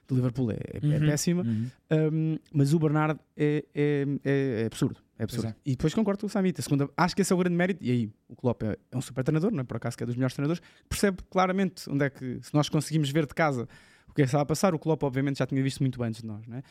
[0.07, 1.43] do Liverpool é, é, é uhum, péssima.
[1.43, 1.71] Uhum.
[1.91, 5.01] Um, mas o Bernardo é, é, é, é absurdo.
[5.19, 5.49] É absurdo.
[5.49, 5.55] É.
[5.65, 6.61] E depois concordo com o Samita.
[6.61, 7.83] Segunda, acho que esse é o grande mérito.
[7.85, 9.65] E aí, o Klopp é, é um super treinador, não é?
[9.65, 13.11] por acaso que é dos melhores treinadores, percebe claramente onde é que, se nós conseguimos
[13.11, 13.69] ver de casa
[14.09, 16.21] o que é que estava a passar, o Klopp obviamente já tinha visto muito antes
[16.21, 16.63] de nós, não é?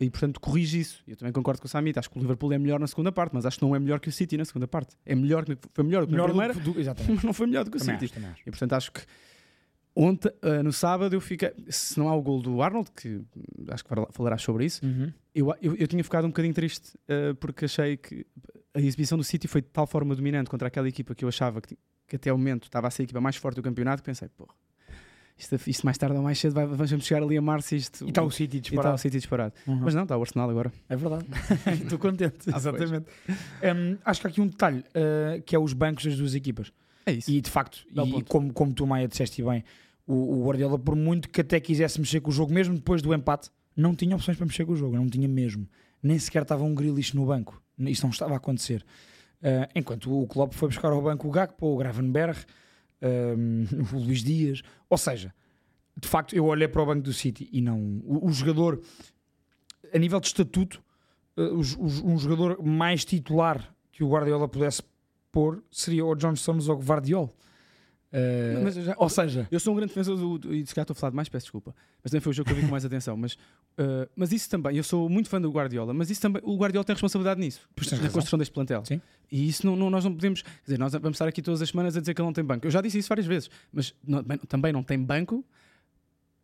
[0.00, 1.02] E portanto corrige isso.
[1.06, 1.98] Eu também concordo com o Samit.
[1.98, 4.00] Acho que o Liverpool é melhor na segunda parte, mas acho que não é melhor
[4.00, 4.96] que o City na segunda parte.
[5.06, 7.12] É melhor, foi melhor do que Melhor na do primeira, que do- Exatamente.
[7.14, 8.12] mas não foi melhor do que o Também City.
[8.18, 8.40] acho, acho.
[8.42, 9.00] E portanto acho que
[9.94, 11.52] ontem, ah, no sábado eu fiquei.
[11.68, 13.20] Se não há o gol do Arnold, que
[13.68, 15.12] acho que fala- falarás sobre isso, Uhum.
[15.34, 18.26] eu, eu, eu tinha ficado um bocadinho triste ah, porque achei que
[18.74, 21.60] a exibição do City foi de tal forma dominante contra aquela equipa que eu achava
[21.60, 21.76] que,
[22.08, 24.28] que até o momento estava a ser a equipa mais forte do campeonato que pensei,
[24.30, 24.54] porra,
[25.42, 28.04] isto, isto mais tarde ou mais cedo vai, vamos chegar ali a março e isto.
[28.04, 28.94] E está o City está disparado.
[28.94, 29.54] o City disparado.
[29.66, 29.80] Uhum.
[29.82, 30.72] Mas não, está o Arsenal agora.
[30.88, 31.26] É verdade.
[31.82, 32.50] Estou contente.
[32.52, 32.56] Ah.
[32.56, 33.06] Exatamente.
[33.28, 36.72] Hum, acho que há aqui um detalhe uh, que é os bancos das duas equipas.
[37.04, 37.30] É isso.
[37.30, 39.64] E de facto, e como, como tu, Maia, disseste bem,
[40.06, 43.12] o, o Guardiola, por muito que até quisesse mexer com o jogo, mesmo depois do
[43.12, 44.96] empate, não tinha opções para mexer com o jogo.
[44.96, 45.68] Não tinha mesmo.
[46.02, 47.60] Nem sequer estava um Grealish no banco.
[47.78, 48.84] Isso não estava a acontecer.
[49.40, 52.38] Uh, enquanto o Klopp foi buscar ao banco o Gakpo, o Gravenberg,
[53.02, 54.62] um, o Luís Dias.
[54.88, 55.34] Ou seja,
[55.96, 58.00] de facto, eu olhei para o banco do City e não.
[58.04, 58.80] O, o jogador,
[59.92, 60.82] a nível de estatuto,
[61.36, 61.58] uh,
[62.04, 64.82] um jogador mais titular que o Guardiola pudesse
[65.30, 67.34] pôr seria o John Stones ou o Vardiol.
[68.12, 70.92] Uh, já- ou seja, Eu sou um grande defensor do, do- e se calhar estou
[70.92, 71.74] a falar demais, peço desculpa.
[72.02, 73.16] Mas também foi o jogo que eu vi com mais atenção.
[73.16, 76.56] Mas, uh, mas isso também, eu sou muito fã do Guardiola, mas isso também, o
[76.56, 78.10] Guardiola tem responsabilidade nisso, na razão.
[78.12, 78.84] construção deste plantel.
[78.84, 79.00] Sim.
[79.30, 81.70] E isso não, não- nós não podemos, quer dizer, nós vamos estar aqui todas as
[81.70, 82.66] semanas a dizer que ele não tem banco.
[82.66, 85.44] Eu já disse isso várias vezes, mas não- também não tem banco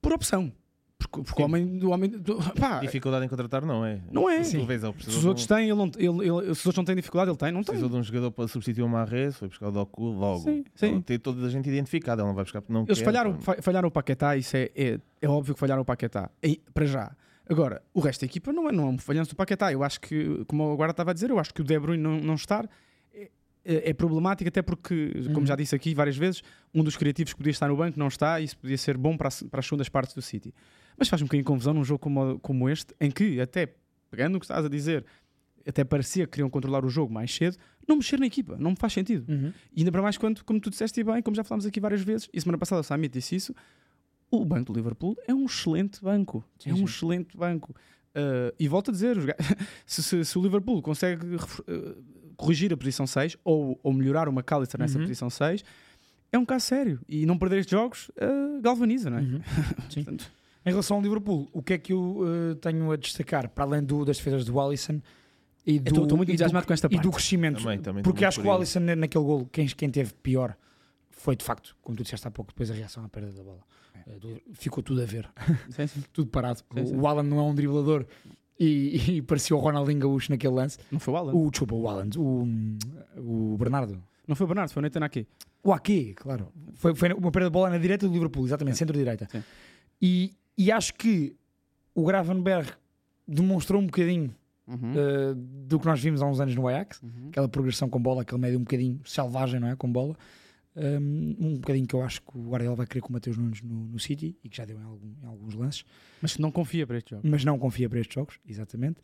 [0.00, 0.50] por opção.
[0.98, 4.00] Porque, porque o homem, o homem do- pá, Dificuldade em contratar não é.
[4.10, 4.40] não é.
[4.42, 6.66] Vês, ele Se precisou, os de um, outros têm, ele não, ele, ele- se os
[6.66, 7.66] outros não têm dificuldade, ele tem, não tem.
[7.66, 10.40] precisou de um jogador para substituir o Marres, foi buscar o Doku logo.
[10.40, 10.86] Sim, sim.
[10.94, 13.38] Ele Tem toda a gente identificada, ele não vai buscar porque não Eles quer, falharam,
[13.38, 16.84] fa- falharam o Paquetá, isso é, é, é óbvio que falharam o Paquetá, E- para
[16.84, 17.12] já.
[17.48, 19.72] Agora, o resto da equipa não é, não é um falhanço do Paquetá.
[19.72, 22.18] Eu acho que, como agora estava a dizer, eu acho que o De Bruyne não,
[22.20, 22.68] não estar
[23.14, 23.30] é,
[23.64, 25.46] é- é problemático, até porque, como Uhum.
[25.46, 26.42] já disse aqui várias vezes,
[26.74, 29.16] um dos criativos que podia estar no banco não está e isso podia ser bom
[29.16, 30.52] para, as- para as segundas partes do City.
[30.98, 33.74] Mas faz um bocadinho confusão num jogo como, como este, em que, até
[34.10, 35.04] pegando o que estás a dizer,
[35.66, 37.56] até parecia que queriam controlar o jogo mais cedo,
[37.86, 39.30] não mexer na equipa, não me faz sentido.
[39.30, 39.52] Uhum.
[39.74, 42.28] E ainda para mais quando, como tu disseste bem, como já falámos aqui várias vezes,
[42.32, 43.54] e semana passada o Samit disse isso,
[44.30, 46.44] o banco do Liverpool é um excelente banco.
[46.58, 46.84] Sim, é um sim.
[46.84, 47.74] excelente banco.
[48.14, 49.16] Uh, e volto a dizer,
[49.86, 52.04] se, se- se o Liverpool consegue uh,
[52.36, 55.04] corrigir a posição 6 ou, ou melhorar uma McAllister nessa Uhum.
[55.04, 55.62] posição 6,
[56.32, 57.00] é um caso sério.
[57.08, 59.20] E não perder estes jogos uh, galvaniza, não é?
[59.22, 59.40] Uhum.
[59.88, 60.02] Sim.
[60.04, 60.30] Portanto,
[60.66, 63.82] Em relação ao Liverpool, o que é que eu uh, tenho a destacar, para além
[63.82, 65.00] do, das defesas do Alisson
[65.66, 67.10] e do, estou- muito e do- entusiasmado com esta e do parte.
[67.14, 67.58] crescimento?
[67.62, 68.52] Também, também porque acho que o.
[68.52, 70.56] Alisson na- naquele golo, quem, quem teve pior
[71.10, 73.60] foi de facto, como tu disseste há pouco, depois a reação à perda da bola.
[74.06, 75.28] Uh, do- ficou tudo a ver,
[75.70, 76.02] sim, sim.
[76.12, 76.60] tudo parado.
[76.74, 76.96] Sim, sim.
[76.96, 78.04] O Alan não é um driblador
[78.60, 80.78] e, e parecia o Ronaldinho Gaúcho naquele lance.
[80.90, 81.32] Não foi o Alan.
[81.34, 82.46] O, desculpa, o Alan, o,
[83.16, 84.02] o Bernardo.
[84.26, 85.26] Não foi o Bernardo, foi o Nathan aqui.
[85.62, 86.52] O Ake, claro.
[86.74, 88.80] Foi, foi uma perda de bola na direita do Liverpool, exatamente, Sim.
[88.80, 89.28] centro-direita.
[90.00, 91.34] E, e acho que
[91.94, 92.70] o Gravenberg
[93.26, 94.34] demonstrou um bocadinho
[94.66, 94.92] Uhum.
[94.92, 95.34] uh,
[95.66, 97.28] do que nós vimos há uns anos no Ajax, Uhum.
[97.30, 99.74] aquela progressão com bola, aquele médio um bocadinho selvagem, não é?
[99.76, 100.14] Com bola.
[100.76, 103.62] Um, um bocadinho que eu acho que o Guardiola vai querer com o Mateus Nunes
[103.62, 105.84] no, no City e que já deu em, algum- em alguns lances,
[106.20, 107.26] Mas não confia para este jogo.
[107.26, 109.00] mas não confia para estes jogos, exatamente.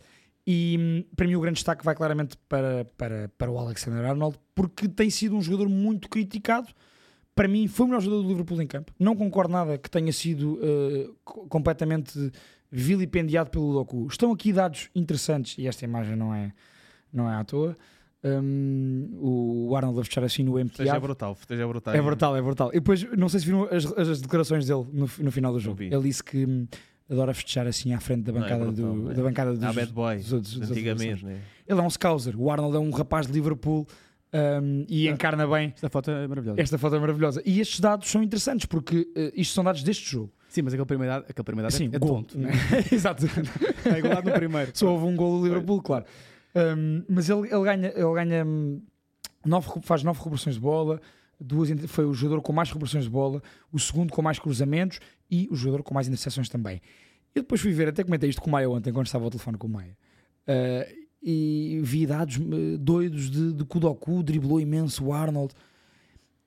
[0.46, 4.38] E hum, para mim o grande destaque vai claramente para, para, para o Alexander Arnold,
[4.54, 6.68] porque tem sido um jogador muito criticado.
[7.34, 8.92] Para mim, foi o melhor jogador do Liverpool em campo.
[8.98, 12.30] Não concordo nada que tenha sido uh, co- completamente
[12.70, 14.06] vilipendiado pelo Doku.
[14.10, 16.52] Estão aqui dados interessantes, e esta imagem não é,
[17.12, 17.76] não é à toa.
[18.26, 21.00] Um, o Arnold a fechar assim no Esteja MTA.
[21.00, 21.94] brutal, esteja brutal.
[21.94, 22.70] É brutal, é brutal.
[22.70, 25.82] E depois, não sei se viram as, as declarações dele no, no final do jogo.
[25.82, 26.66] Ele disse que hum,
[27.10, 29.14] adora festejar assim à frente da Não, é bancada, brutal, do, é.
[29.14, 31.40] da bancada dos, Ah, bad boy, dos dos outros antigamente, né?
[31.68, 32.34] Ele é um scouser.
[32.40, 33.86] O Arnold é um rapaz de Liverpool
[34.34, 35.12] um, e Ah.
[35.12, 35.72] encarna bem.
[35.74, 36.60] Esta foto é maravilhosa.
[36.60, 37.42] Esta foto é maravilhosa.
[37.46, 40.32] E estes dados são interessantes porque uh, isto são dados deste jogo.
[40.48, 42.08] Sim, mas aquele primeiro dado, aquele primeiro dado Sim, é, é gol.
[42.08, 42.38] tonto.
[42.38, 42.50] né?
[42.92, 43.24] Exato.
[43.26, 44.70] Está igualado no primeiro.
[44.74, 46.04] Só houve um gol do Liverpool, claro.
[46.54, 48.80] Um, mas ele, ele ganha, ele ganha hum,
[49.44, 51.00] nove, faz nove recuperações de bola.
[51.40, 53.42] Duas, foi o jogador com mais recuperações de bola,
[53.72, 56.80] o segundo com mais cruzamentos e o jogador com mais interseções também.
[57.34, 59.58] Eu depois fui ver, até comentei isto com o Maia ontem, quando estava ao telefone
[59.58, 59.96] com o Maia.
[60.46, 65.54] Uh, e vi dados uh, doidos de, de que o Doku driblou imenso o Arnold.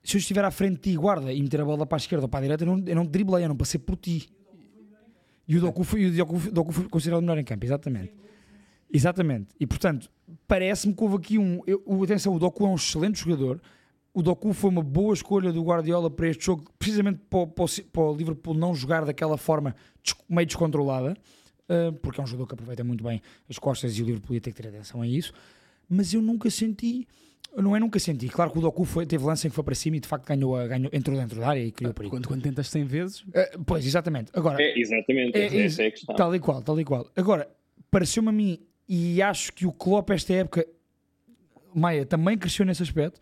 [0.04, 2.24] Se eu estiver à frente de ti, guarda, e meter a bola para a esquerda
[2.24, 4.30] ou para a direita, eu não, eu não driblei, eu não passei por ti.
[5.46, 8.12] E o Doku foi, e o Doku, Doku foi considerado o melhor em campo, exatamente.
[8.92, 9.48] Exatamente.
[9.58, 10.08] E portanto,
[10.46, 11.60] parece-me que houve aqui um.
[11.66, 13.60] Eu, atenção, o Doku é um excelente jogador.
[14.14, 17.66] O Doku foi uma boa escolha do Guardiola para este jogo, precisamente para, o- para
[17.92, 19.74] para o Liverpool não jogar daquela forma
[20.28, 21.14] meio descontrolada,
[22.02, 24.52] porque é um jogador que aproveita muito bem as costas e o Liverpool ia ter
[24.52, 25.32] que ter atenção a isso.
[25.88, 27.06] Mas eu nunca senti.
[27.56, 28.28] Não é nunca senti.
[28.28, 30.26] Claro que o Doku foi, teve lance em que foi para cima e de facto
[30.26, 32.14] ganhou, a- ganhou entrou dentro da área e criou perigo.
[32.14, 34.30] Quando, quando tentas 100 vezes, Ah, pois, exatamente.
[34.34, 35.64] Agora, É, exatamente, É essa, isso.
[35.64, 36.14] essa é a questão.
[36.14, 37.10] Tal e qual, tal e qual.
[37.16, 37.48] Agora,
[37.90, 40.66] pareceu-me a mim, e acho que o Klopp esta época,
[41.74, 43.18] Maia, também cresceu nesse aspecto,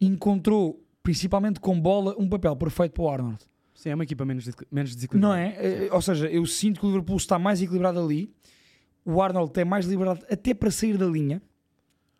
[0.00, 3.38] encontrou, principalmente com bola, um papel perfeito para o Arnold.
[3.76, 5.38] Sim, é uma equipa menos, menos Não desequilibrada.
[5.38, 5.86] é?
[5.86, 8.34] Eh, Ou seja, eu sinto que o Liverpool está mais equilibrado ali,
[9.04, 11.40] o Arnold tem mais liberdade até para sair da linha,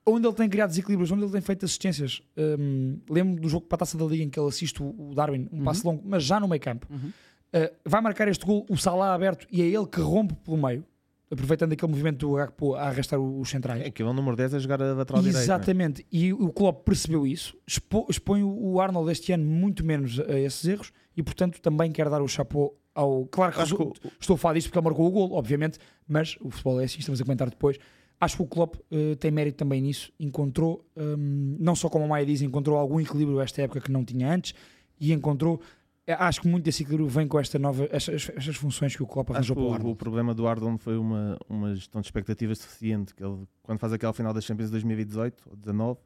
[0.06, 2.22] onde ele tem criado desequilíbrios, onde ele tem feito assistências.
[2.36, 5.48] Hum, lembro do jogo para a taça da Liga em que ele assiste o Darwin,
[5.50, 6.86] um passe longo, mas já no meio campo.
[6.90, 7.08] Uhum.
[7.08, 10.84] Uh, vai marcar este gol, o Salah aberto, e é ele que rompe pelo meio,
[11.30, 13.82] aproveitando aquele movimento do Gakpo a arrastar o- os centrais.
[13.82, 15.42] É que é o número 10 a jogar a lateral direito.
[15.42, 20.38] Exatamente, e o Klopp percebeu isso, expo- expõe o Arnold este ano muito menos a
[20.38, 23.26] esses erros e, portanto, também quer dar o chapéu ao.
[23.26, 25.78] Claro que Acho que resu- estou a falar disto porque ele marcou o gol, obviamente,
[26.06, 27.76] mas o futebol é assim, estamos a comentar depois.
[28.18, 32.08] Acho que o Klopp eh, tem mérito também nisso, encontrou, hum, não só como a
[32.08, 34.54] Maia diz, encontrou algum equilíbrio esta época que não tinha antes
[34.98, 35.60] e encontrou.
[36.06, 39.06] Eh, Acho que muito desse equilíbrio vem com esta nova, estas, estas funções que o
[39.06, 39.92] Klopp arranjou para o o, Arnold.
[39.92, 43.14] o problema do Ardon foi uma, uma gestão de expectativas suficiente.
[43.14, 45.98] Que ele, quando faz aquela final das Champions de 2018 ou 19,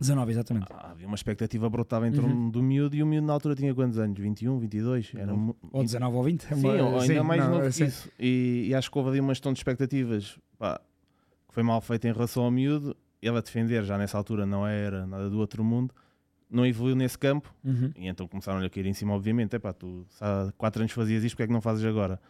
[0.00, 0.66] 19, exatamente.
[0.72, 2.50] ah, havia uma expectativa brutal em torno Uhum.
[2.50, 4.18] do miúdo e o miúdo na altura tinha quantos anos?
[4.18, 5.12] 21, 22?
[5.14, 6.44] Era Ou 19 ou 20.
[6.44, 7.84] é Sim, ou ainda sim, mais não, novo que sim.
[7.84, 8.10] isso.
[8.18, 10.80] E, e acho que houve ali uma gestão de expectativas pá,
[11.48, 12.96] que foi mal feita em relação ao miúdo.
[13.22, 15.94] Ele a defender já nessa altura não era nada do outro mundo.
[16.50, 17.90] Não evoluiu nesse campo Uhum.
[17.96, 19.56] e então começaram-lhe a cair em cima, obviamente.
[19.56, 22.20] É pá, tu há 4 anos fazias isto, porque é que não fazes agora?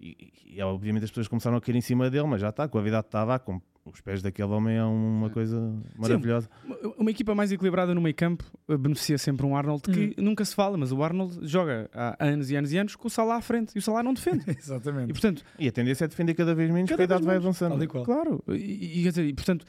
[0.00, 2.68] E, e, e, obviamente as pessoas começaram a cair em cima dele, mas já está,
[2.68, 6.48] com a vida estava, com os pés daquele homem é uma coisa maravilhosa.
[6.64, 10.44] Uma- Uma equipa mais equilibrada no meio campo eh, beneficia sempre um Arnold que nunca
[10.44, 13.36] se fala, mas o Arnold joga há anos e anos e anos com o Salah
[13.36, 14.44] à frente e o Salah não defende.
[14.48, 15.12] E Exatamente.
[15.12, 17.82] portanto, E a tendência é defender cada vez menos, Cada porque a idade vai avançando.
[17.82, 19.64] E claro, e, e, e, portanto,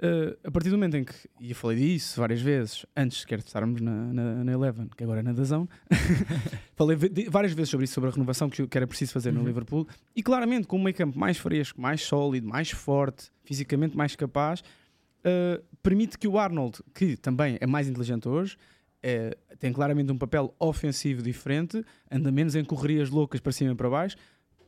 [0.00, 3.38] eh, a partir do momento em que, e eu falei disso várias vezes, antes sequer
[3.38, 5.68] de estarmos na, na, na Eleven, que agora é na Dazão,
[6.74, 6.96] falei
[7.28, 9.46] várias vezes sobre isso, sobre a renovação que, que era preciso fazer no Uhum.
[9.46, 14.16] Liverpool, e claramente com um meio campo mais fresco, mais sólido, mais forte, fisicamente mais
[14.16, 14.62] capaz,
[15.22, 18.56] eh, permite que o Arnold, que também é mais inteligente hoje,
[19.02, 23.74] eh, tem claramente um papel ofensivo diferente, anda menos em correrias loucas para cima e
[23.74, 24.16] para baixo,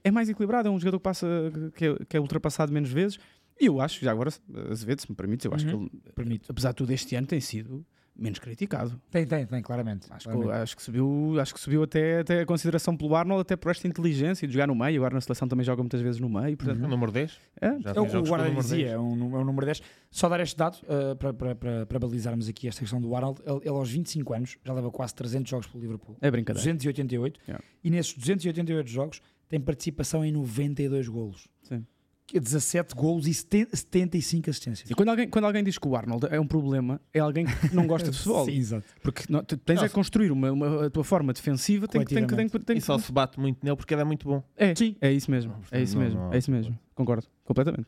[0.04, 1.26] é mais equilibrado, é um jogador que, passa,
[1.74, 3.18] que, é, que é ultrapassado menos vezes.
[3.58, 4.30] E eu acho, já agora,
[4.70, 5.88] Azevedo, se me permite, eu acho Uhum.
[5.88, 6.50] que ele, Permite.
[6.50, 7.84] apesar de tudo, este ano tem sido
[8.18, 8.98] menos criticado.
[9.10, 10.06] Tem, tem, tem, claramente.
[10.10, 10.62] Acho que, claramente.
[10.62, 13.86] acho que subiu, acho que subiu até, até a consideração pelo Arnold, até por esta
[13.86, 14.96] inteligência de jogar no meio.
[15.00, 16.56] Agora na seleção também joga muitas vezes no meio.
[16.56, 17.38] Portanto, O número 10?
[17.60, 18.92] é, Já É o que o Guarda dizia, 10.
[18.92, 19.82] é um, é um número 10.
[20.10, 23.40] Só dar este dado uh, para, para, para, para balizarmos aqui esta questão do Arnold.
[23.44, 26.16] Ele, ele aos 25 anos já leva quase 300 jogos pelo Liverpool.
[26.20, 26.62] é brincadeira.
[26.62, 27.38] 288.
[27.46, 27.62] Yeah.
[27.84, 31.48] E nesses 288 jogos tem participação em 92 golos.
[31.62, 31.84] Sim.
[32.26, 34.90] Que é 17 golos e 70 75 assistências.
[34.90, 37.72] E quando alguém, quando alguém diz que o Arnold é um problema, é alguém que
[37.74, 38.44] não gosta de futebol.
[38.46, 38.84] Sim, exato.
[39.00, 42.04] Porque não- tu tens Não, é se- construir uma, uma- a tua forma defensiva, tem
[42.04, 44.00] que, tem que, tem que, tem E que- só se bate muito nele porque ele
[44.00, 44.42] é muito bom.
[44.56, 45.52] É, é isso mesmo.
[45.52, 46.18] Portanto, É isso não- mesmo.
[46.20, 46.76] não- É isso mesmo.
[46.96, 47.26] Concordo.
[47.44, 47.86] Completamente.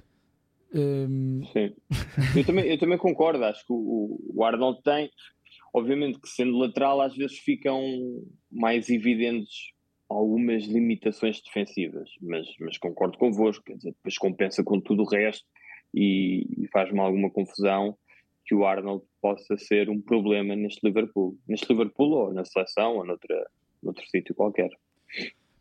[0.75, 1.75] Hum, Sim.
[2.37, 3.43] Eu também, eu também concordo.
[3.45, 5.11] Acho que o, o Arnold tem,
[5.75, 7.83] obviamente que sendo lateral, às vezes ficam
[8.53, 9.73] mais evidentes
[10.09, 13.65] algumas limitações defensivas, mas, mas concordo convosco.
[13.65, 15.47] Quer dizer, depois compensa com tudo o resto
[15.95, 17.97] e, e faz-me alguma confusão
[18.45, 21.37] que o Arnold possa ser um problema neste Liverpool.
[21.47, 23.47] Neste Liverpool ou na seleção ou noutra,
[23.83, 24.71] noutro sítio qualquer.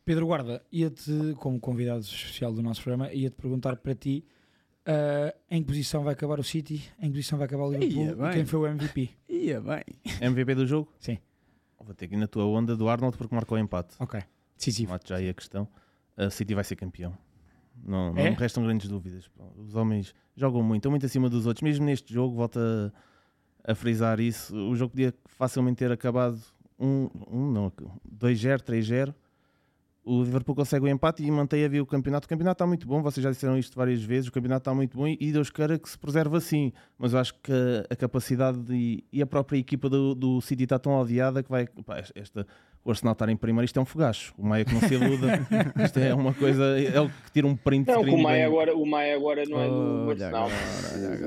[0.05, 4.25] Pedro Guarda, ia-te, como convidado especial do nosso programa, ia-te perguntar para ti
[4.87, 8.03] uh, em que posição vai acabar o City, em que posição vai acabar o Liverpool
[8.03, 9.09] Ia e quem foi o MVP.
[9.27, 9.83] Ia bem.
[10.21, 10.89] MVP do jogo?
[10.97, 11.17] Sim.
[11.77, 13.95] Vou ter que ir na tua onda do Arnold porque marcou empate.
[13.99, 14.21] Ok,
[14.57, 14.91] decisivo.
[14.91, 15.67] Mate já aí a questão.
[16.15, 17.17] A City vai ser campeão.
[17.85, 18.29] Não, não É?
[18.29, 19.29] me restam grandes dúvidas.
[19.57, 21.61] Os homens jogam muito, estão muito acima dos outros.
[21.61, 22.91] Mesmo neste jogo, volta
[23.63, 24.55] a, a frisar isso.
[24.55, 26.39] O jogo podia facilmente ter acabado
[26.79, 27.71] um, um não,
[28.19, 29.13] 2-0, 3-0.
[30.03, 32.25] O Liverpool consegue o empate e mantém a vir o campeonato.
[32.27, 34.29] O campeonato está muito bom, vocês já disseram isto várias vezes.
[34.29, 36.71] O campeonato está muito bom e Deus queira que se preserve assim.
[36.97, 40.63] Mas eu acho que a, a capacidade e, e a própria equipa do, do City
[40.63, 41.67] está tão odiada que vai.
[41.67, 42.47] pá, esta,
[42.87, 44.33] o Arsenal estar em primeiro, isto é um fogacho.
[44.37, 45.27] O Maia que não se iluda.
[45.83, 46.63] isto é uma coisa.
[46.79, 49.61] É o que tira um print Não, o Maia bem- agora, o Maia agora não
[49.61, 50.49] é do Arsenal.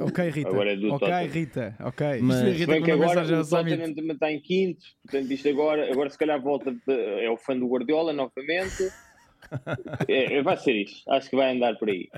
[0.07, 0.49] Ok, Rita.
[0.49, 1.31] Agora é do ok, Tottenham.
[1.33, 1.77] Rita.
[1.81, 2.07] Ok.
[2.23, 5.49] Mas- Isto é Rita bem que agora o Tottenham também está em quinto, portanto isto
[5.49, 8.91] agora, agora se calhar volta, de- é o fã do Guardiola novamente.
[10.09, 12.09] É, vai ser isto, acho que vai andar por aí.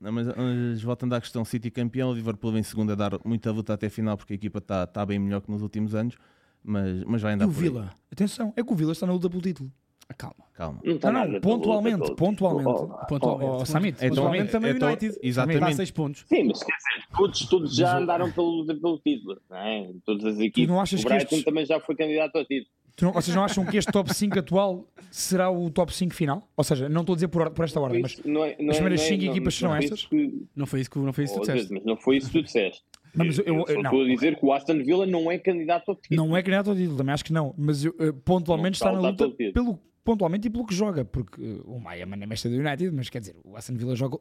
[0.00, 3.50] Não, mas, mas voltando à questão City campeão, o Liverpool em segunda a dar muita
[3.50, 6.16] luta até a final porque a equipa está tá bem melhor que nos últimos anos,
[6.64, 7.62] mas, mas vai E andar o por aí.
[7.68, 9.70] Vila, atenção, é que o Vila está na luta pelo título.
[10.18, 10.36] Calma.
[10.54, 10.80] Calma.
[10.84, 12.68] Não, está Não, não, pontualmente, pontualmente.
[12.68, 13.50] Oh, Pontualmente.
[13.50, 15.18] Oh, oh, É Pontualmente também o é tão- United.
[15.22, 15.74] Exatamente.
[15.76, 16.24] 6 pontos.
[16.28, 19.90] Sim, mas quer dizer, todos, todos já andaram pelo, pelo título, não é?
[20.04, 20.68] Todas as equipes.
[20.68, 22.70] não achas o que Brighton estes- também já foi candidato ao título.
[22.96, 26.46] Tu não, vocês não acham que este top 5 atual será o top 5 final?
[26.56, 28.70] Ou seja, não estou a dizer por, or- por esta ordem, mas Não é- não
[28.70, 29.98] as é- primeiras não é- cinco não- equipas serão estas?
[30.00, 31.74] isso que- Não foi isso que, não foi isso que tu Oh, disseste.
[31.74, 32.84] mas não foi isso que tu disseste.
[33.16, 33.82] Não, mas eu- eu, eu- só não.
[33.82, 36.26] estou a dizer que o Aston Villa não é candidato ao título.
[36.28, 37.54] não é candidato ao título, também acho que não.
[37.56, 41.04] Mas eu, eh, pontualmente Não está na está luta pelo, pontualmente e pelo que joga,
[41.04, 44.18] porque eh, o Maia é mestre do United, mas quer dizer, o Aston Villa joga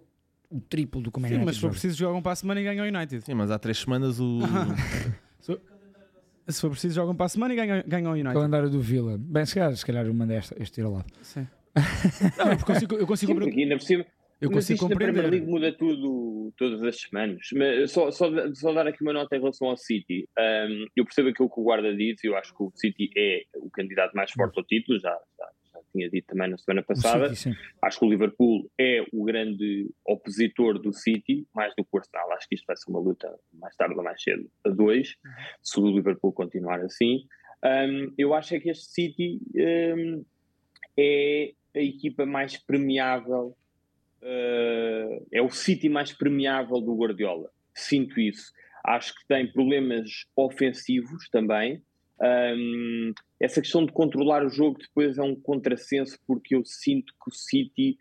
[0.49, 1.73] o triplo do que o Man Sim, United mas se for joga.
[1.73, 3.25] preciso jogam para a semana e ganham o United.
[3.25, 4.39] Sim, mas há três semanas o.
[6.45, 8.33] Se for preciso jogam para a semana e ganham, ganham o United.
[8.33, 9.17] Calendário do Villa.
[9.17, 11.05] Bem, se calhar, se calhar eu mandei esta, este tiro ao lado.
[11.21, 11.47] Sim.
[12.37, 14.05] Não, porque eu consigo, eu consigo, Sim, porque ainda por cima,
[14.43, 15.31] eu mas consigo isto na Premier compreender.
[15.31, 17.47] League muda tudo todas as semanas.
[17.53, 20.27] Mas só, só, só dar aqui uma nota em relação ao City.
[20.37, 23.69] Um, eu percebo aquilo que o Guarda diz, eu acho que o City é o
[23.69, 27.33] candidato mais forte ao título, já, já, já tinha dito também na semana passada.
[27.33, 27.57] City.
[27.81, 32.31] Acho que o Liverpool é o grande opositor do City, mais do que o Arsenal.
[32.33, 35.15] Acho que isto vai ser uma luta mais tarde ou mais cedo a dois,
[35.61, 37.25] se o Liverpool continuar assim.
[37.63, 40.25] Um, eu acho é que este City um,
[40.97, 43.55] é a equipa mais premiável,
[44.23, 47.49] uh, é o City mais premiável do Guardiola.
[47.75, 48.51] Sinto isso.
[48.85, 51.81] Acho que tem problemas ofensivos também.
[52.21, 57.29] Um, essa questão de controlar o jogo depois é um contrassenso porque eu sinto que
[57.29, 57.97] o City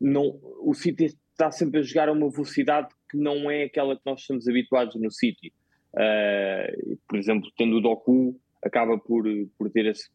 [0.00, 4.02] não, o City está sempre a jogar a uma velocidade que não é aquela que
[4.04, 5.52] nós estamos habituados no City.
[5.94, 9.24] Uh, por exemplo, tendo o Doku, acaba por,
[9.58, 10.10] por ter esse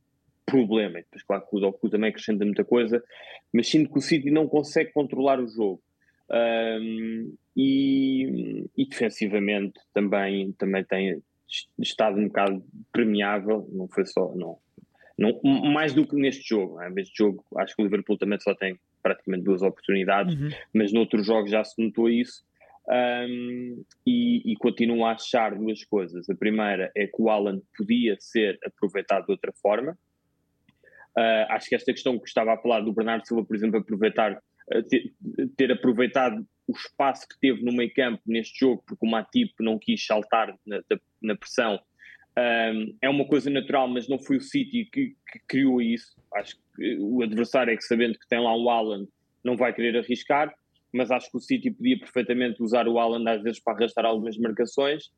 [0.52, 1.00] problema.
[1.00, 3.04] E depois, claro que o Doku também acrescenta muita coisa,
[3.54, 5.82] mas sinto que o City não consegue controlar o jogo.
[6.30, 11.22] Um, e, e defensivamente também, também tem
[11.78, 14.58] estado um bocado premiável, não foi só, não,
[15.18, 16.76] não, mais do que neste jogo.
[16.76, 16.90] Não é?
[16.90, 20.50] Neste jogo, acho que o Liverpool também só tem praticamente duas oportunidades, Uhum.
[20.74, 22.44] mas noutros jogos já se notou isso.
[22.90, 26.30] Um, e, e continuo a achar duas coisas.
[26.30, 29.98] A primeira é que o Alan podia ser aproveitado de outra forma.
[31.18, 34.34] Uh, acho que esta questão que estava a falar do Bernardo Silva, por exemplo, aproveitar,
[34.34, 35.14] uh, ter,
[35.58, 39.78] ter, aproveitado o espaço que teve no meio campo neste jogo, porque o Matip não
[39.78, 40.82] quis saltar na,
[41.22, 41.80] na pressão,
[42.38, 46.16] um, é uma coisa natural, mas não foi o City que, que, criou isso.
[46.34, 49.06] Acho que o adversário é que, sabendo que tem lá o Alan,
[49.44, 50.54] não vai querer arriscar,
[50.94, 54.38] mas acho que o City podia perfeitamente usar o Alan às vezes para arrastar algumas
[54.38, 55.12] marcações.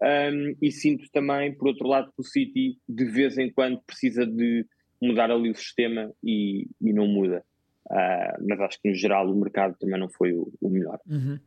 [0.00, 4.26] Um, e sinto também, por outro lado, que o City de vez em quando precisa
[4.26, 4.64] de
[5.00, 7.44] mudar ali o sistema e, e não muda.
[7.86, 11.00] Uh, mas acho que no geral o mercado também não foi o, o melhor.
[11.08, 11.38] Uhum.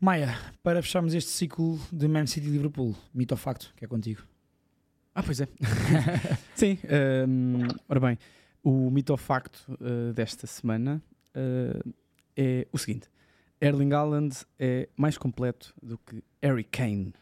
[0.00, 4.22] Maia, para fecharmos este ciclo de Man City Liverpool, mito ou facto, que é contigo.
[5.14, 5.48] Ah, pois é.
[6.56, 6.78] Sim,
[7.28, 8.18] um, ora bem,
[8.64, 11.02] o mito ou facto uh, desta semana
[11.36, 11.94] uh,
[12.36, 13.08] é o seguinte:
[13.60, 17.12] Erling Haaland é mais completo do que Harry Kane.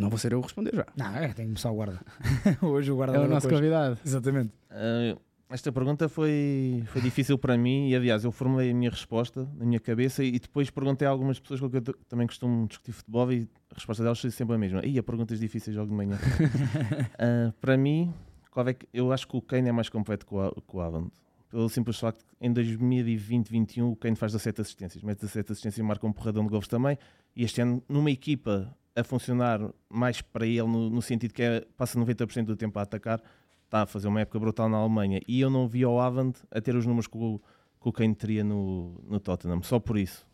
[0.00, 0.86] Não vou ser eu a responder já.
[0.96, 2.00] Não, é, tem que começar o guarda.
[2.62, 3.54] Hoje o guarda É o nosso este.
[3.54, 3.98] convidado.
[4.04, 4.52] Exatamente.
[4.70, 9.46] Uh, esta pergunta foi, foi difícil para mim e, aliás, eu formulei a minha resposta
[9.58, 12.92] na minha cabeça e depois perguntei a algumas pessoas com que eu também costumo discutir
[12.92, 14.80] futebol e a resposta delas foi sempre a mesma.
[14.86, 16.16] Ih, a perguntas difíceis logo de manhã.
[16.16, 18.14] Uh, para mim,
[18.50, 20.80] qual é que, eu acho que o Kane é mais completo que o, que o
[20.80, 21.10] Haaland.
[21.50, 25.82] Pelo simples facto que em 2020-21 o Kane faz 17 assistências, mete 17 assistências e
[25.82, 26.96] marca um porradão de gols também.
[27.34, 31.66] E este ano, numa equipa a funcionar mais para ele, no, no sentido que é,
[31.76, 33.20] passa 90% do tempo a atacar,
[33.64, 35.20] está a fazer uma época brutal na Alemanha.
[35.26, 37.40] E eu não vi o Haaland a ter os números que o,
[37.80, 40.26] que o Kane teria no, no Tottenham, só por isso.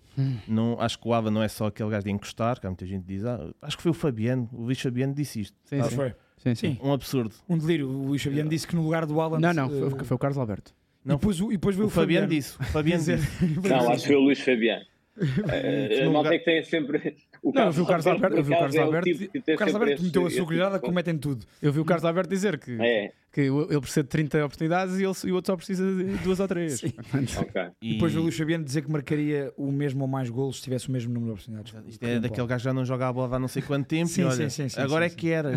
[0.49, 2.87] Não, acho que o Haaland não é só aquele gajo de encostar, que há muita
[2.87, 5.57] gente que diz, ah, acho que foi o Fabiano, o Luís Fabiano disse isto.
[5.65, 5.97] Sim, Ah, sim.
[5.97, 6.15] foi.
[6.39, 6.79] Sim, Sim.
[6.83, 7.35] Um absurdo.
[7.49, 7.89] Um delírio.
[7.89, 9.39] O Luís Fabiano disse que no lugar do Alan.
[9.39, 10.75] Não, não, eh, foi, foi o Carlos Alberto.
[11.07, 13.69] E depois, e depois veio O o, Fabiano disse, o Fabiano Dizer- disse.
[13.69, 14.85] Não, acho que foi o Luís Fabiano.
[15.17, 17.17] Uh, a malta é que tem sempre.
[17.43, 19.25] O Não, eu vi o Carlos Alberto- eu vi o Carlos acaso, é Alberto- tipo
[19.25, 21.47] O Carlos sempre Alberto meteu a sua colherada tipo como metem tudo.
[21.63, 25.05] Eu vi o Carlos Alberto dizer que, É, que ele precisa de 30 oportunidades e,
[25.05, 26.81] ele, e o outro só precisa de duas ou três.
[26.81, 26.93] Sim.
[27.41, 27.63] ok.
[27.81, 30.89] E depois o Luís Fabiano dizer que marcaria o mesmo ou mais golos se tivesse
[30.91, 31.95] o mesmo número de oportunidades.
[31.95, 34.09] Isto é daquele gajo que já não joga a bola há não sei quanto tempo.
[34.09, 35.51] Sim, e olha, sim, sim, sim, agora sim, é que era.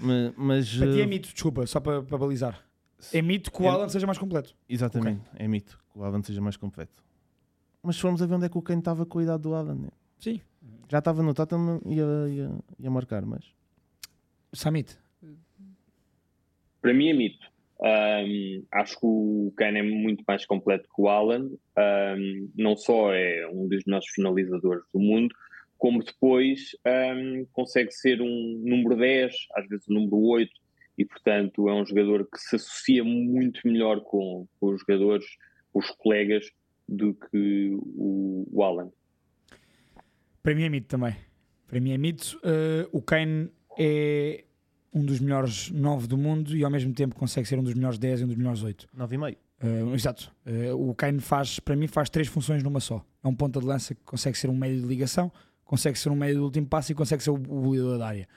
[0.00, 2.65] mas, mas, Para ti é eh, mito, desculpa, só para, para balizar.
[3.12, 4.54] É mito que o É- Alan seja mais completo.
[4.68, 7.04] Exatamente, é mito que o Alan seja mais completo.
[7.82, 9.54] Mas se formos a ver onde é que o Kane estava com a idade do
[9.54, 9.88] Alan, né?
[10.18, 10.40] Sim.
[10.88, 13.44] já estava no Tottenham e ia, ia, ia marcar, mas
[14.52, 14.96] Samit.
[16.80, 17.46] Para mim é mito.
[17.78, 21.50] Um, acho que o Kane é muito mais completo que o Alan.
[21.78, 25.34] Um, não só é um dos melhores finalizadores do mundo,
[25.76, 30.50] como depois um, consegue ser um número 10, às vezes um número 8,
[30.98, 35.26] e portanto é um jogador que se associa muito melhor com, com os jogadores,
[35.72, 36.50] os colegas,
[36.88, 38.90] do que o, o Alan.
[40.42, 41.16] Para mim é mito também.
[41.66, 42.38] Para mim é mito.
[42.38, 44.44] Uh, o Kane é
[44.94, 47.98] um dos melhores 9 do mundo e ao mesmo tempo consegue ser um dos melhores
[47.98, 48.88] 10 e um dos melhores 8.
[48.96, 49.36] 9,5.
[49.62, 50.32] Uh, exato.
[50.46, 53.04] Uh, o Kane faz, para mim, faz três funções numa só.
[53.22, 55.32] É um ponta de lança que consegue ser um meio de ligação,
[55.64, 58.28] consegue ser um meio do último passo e consegue ser o, o goleador da área.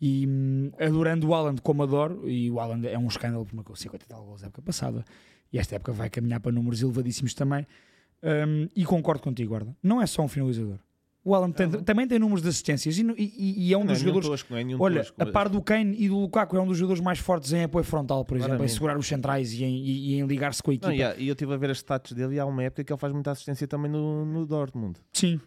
[0.00, 3.76] E hum, adorando o Haaland como adoro, e o Haaland é um escândalo porque marcou
[3.76, 5.04] 50 e tal gols na época passada,
[5.52, 7.66] e esta época vai caminhar para números elevadíssimos também.
[8.22, 9.74] Um, e concordo contigo, guarda.
[9.82, 10.78] Não é só um finalizador.
[11.22, 13.96] O Alan tem, também tem números de assistências e, e, e é um Não dos
[13.96, 14.26] é jogadores.
[14.28, 15.22] tosco, é Olha, tosco.
[15.22, 17.84] a par do Kane e do Lukaku, é um dos jogadores mais fortes em apoio
[17.84, 20.88] frontal, por exemplo, em segurar os centrais e em, e- em ligar-se com a equipa.
[20.88, 22.98] Não, e eu estive a ver as stats dele e há uma época que ele
[22.98, 24.98] faz muita assistência também no, no Dortmund.
[25.12, 25.38] Sim.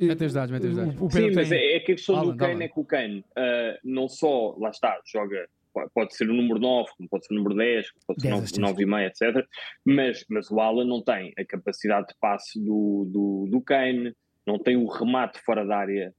[0.00, 1.00] Mete os dados, mete os dados.
[1.00, 1.58] O, o Sim, Pedro mas tem...
[1.58, 4.56] é, é que a questão Alan, do Kane é que o Kane ah, não só,
[4.58, 5.48] lá está, joga,
[5.92, 8.34] pode ser o número 9, como pode ser o número 10, como pode ser 10
[8.34, 8.76] 9, assistências.
[8.76, 9.48] 9,5, etc.
[9.84, 14.14] Mas, mas o Alan não tem a capacidade de passe do, do, do Kane,
[14.46, 16.14] não tem o remate fora da área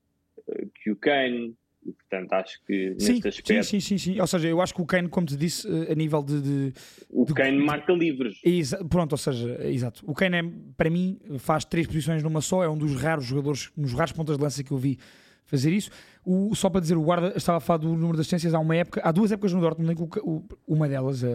[0.50, 4.20] ah, que o Kane, e, portanto acho que Sim, neste sim, aspecto sim, sim, sim.
[4.20, 6.42] Ou seja, eu acho que o Kane, como te disse, eh, a nível de.
[6.42, 6.74] de-
[7.10, 8.40] o do- Kane marca livres.
[8.44, 10.04] Exa- pronto, ou seja, exato.
[10.08, 10.44] O Kane, é,
[10.76, 12.64] para mim, faz três posições numa só.
[12.64, 14.98] É um dos raros jogadores, um dos raros pontas de lança que eu vi
[15.46, 15.92] fazer isso.
[16.26, 18.76] O, só para dizer, o guarda estava a falar do número de assistências há uma
[18.76, 21.28] época, há duas épocas no Dortmund em que o uma delas, a-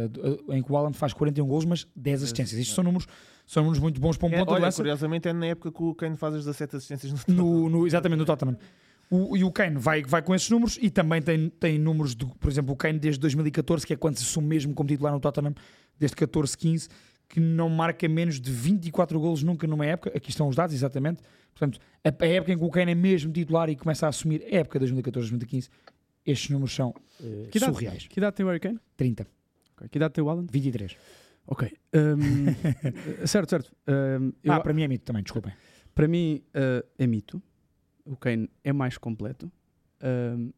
[0.51, 2.61] a- em que o Alan faz 41 golos, mas 10 assistências.
[2.61, 3.07] Isto são números,
[3.47, 4.79] são números muito bons para um É, ponta de olha, lança.
[4.79, 8.19] curiosamente é na época que o Kane faz as 17 assistências no no, no- exatamente
[8.19, 8.57] no Tottenham.
[9.11, 12.29] O, e o Kane vai, vai com esses números e também tem, tem números, do,
[12.37, 15.19] por exemplo, o Kane desde 2014, que é quando se assume mesmo como titular no
[15.19, 15.53] Tottenham,
[15.99, 16.89] desde 14, 15,
[17.29, 20.13] que não marca menos de 24 golos nunca numa época.
[20.17, 21.23] Aqui estão os dados, exatamente.
[21.53, 24.43] Portanto, a, a época em que o Kane é mesmo titular e começa a assumir
[24.45, 25.69] a época de 2014-2015,
[26.25, 28.07] estes números são eh, Que idade, surreais.
[28.07, 28.79] que idade tem o Harry Kane?
[28.97, 29.27] 30,
[29.75, 29.89] Ok.
[29.89, 30.47] Que idade tem o Alan?
[30.51, 30.97] 23.
[31.49, 31.69] Ok.
[31.95, 32.47] Hum,
[33.27, 33.73] certo, certo.
[34.45, 35.53] Eu- Ah, para mim é mito também, desculpem.
[35.95, 37.43] Para mim uh, é mito.
[38.05, 39.51] O Kane é mais completo.
[40.03, 40.53] Um,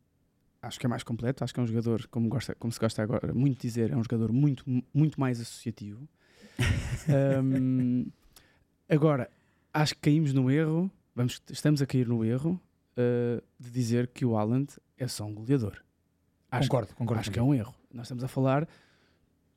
[0.61, 1.43] acho que é mais completo.
[1.43, 3.97] Acho que é um jogador, como, gosta, como se gosta agora muito de dizer, é
[3.97, 4.65] um jogador muito,
[4.95, 6.09] muito mais associativo.
[7.43, 8.07] Um,
[8.89, 9.29] agora,
[9.75, 12.61] acho que caímos no erro, vamos, estamos a cair no erro
[12.93, 15.83] uh, de dizer que o Haaland é só um goleador.
[16.51, 17.21] Acho, concordo, concordo.
[17.21, 17.75] acho que é um erro.
[17.93, 18.69] Nós estamos a falar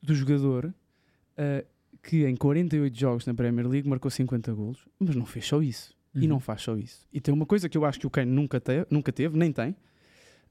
[0.01, 1.67] do jogador uh,
[2.01, 5.94] que em 48 jogos na Premier League marcou 50 golos, mas não fez só isso.
[6.15, 6.27] E Uhum.
[6.27, 7.07] não faz só isso.
[7.11, 9.51] E tem uma coisa que eu acho que o Kane nunca, te, nunca teve, nem
[9.51, 9.75] tem,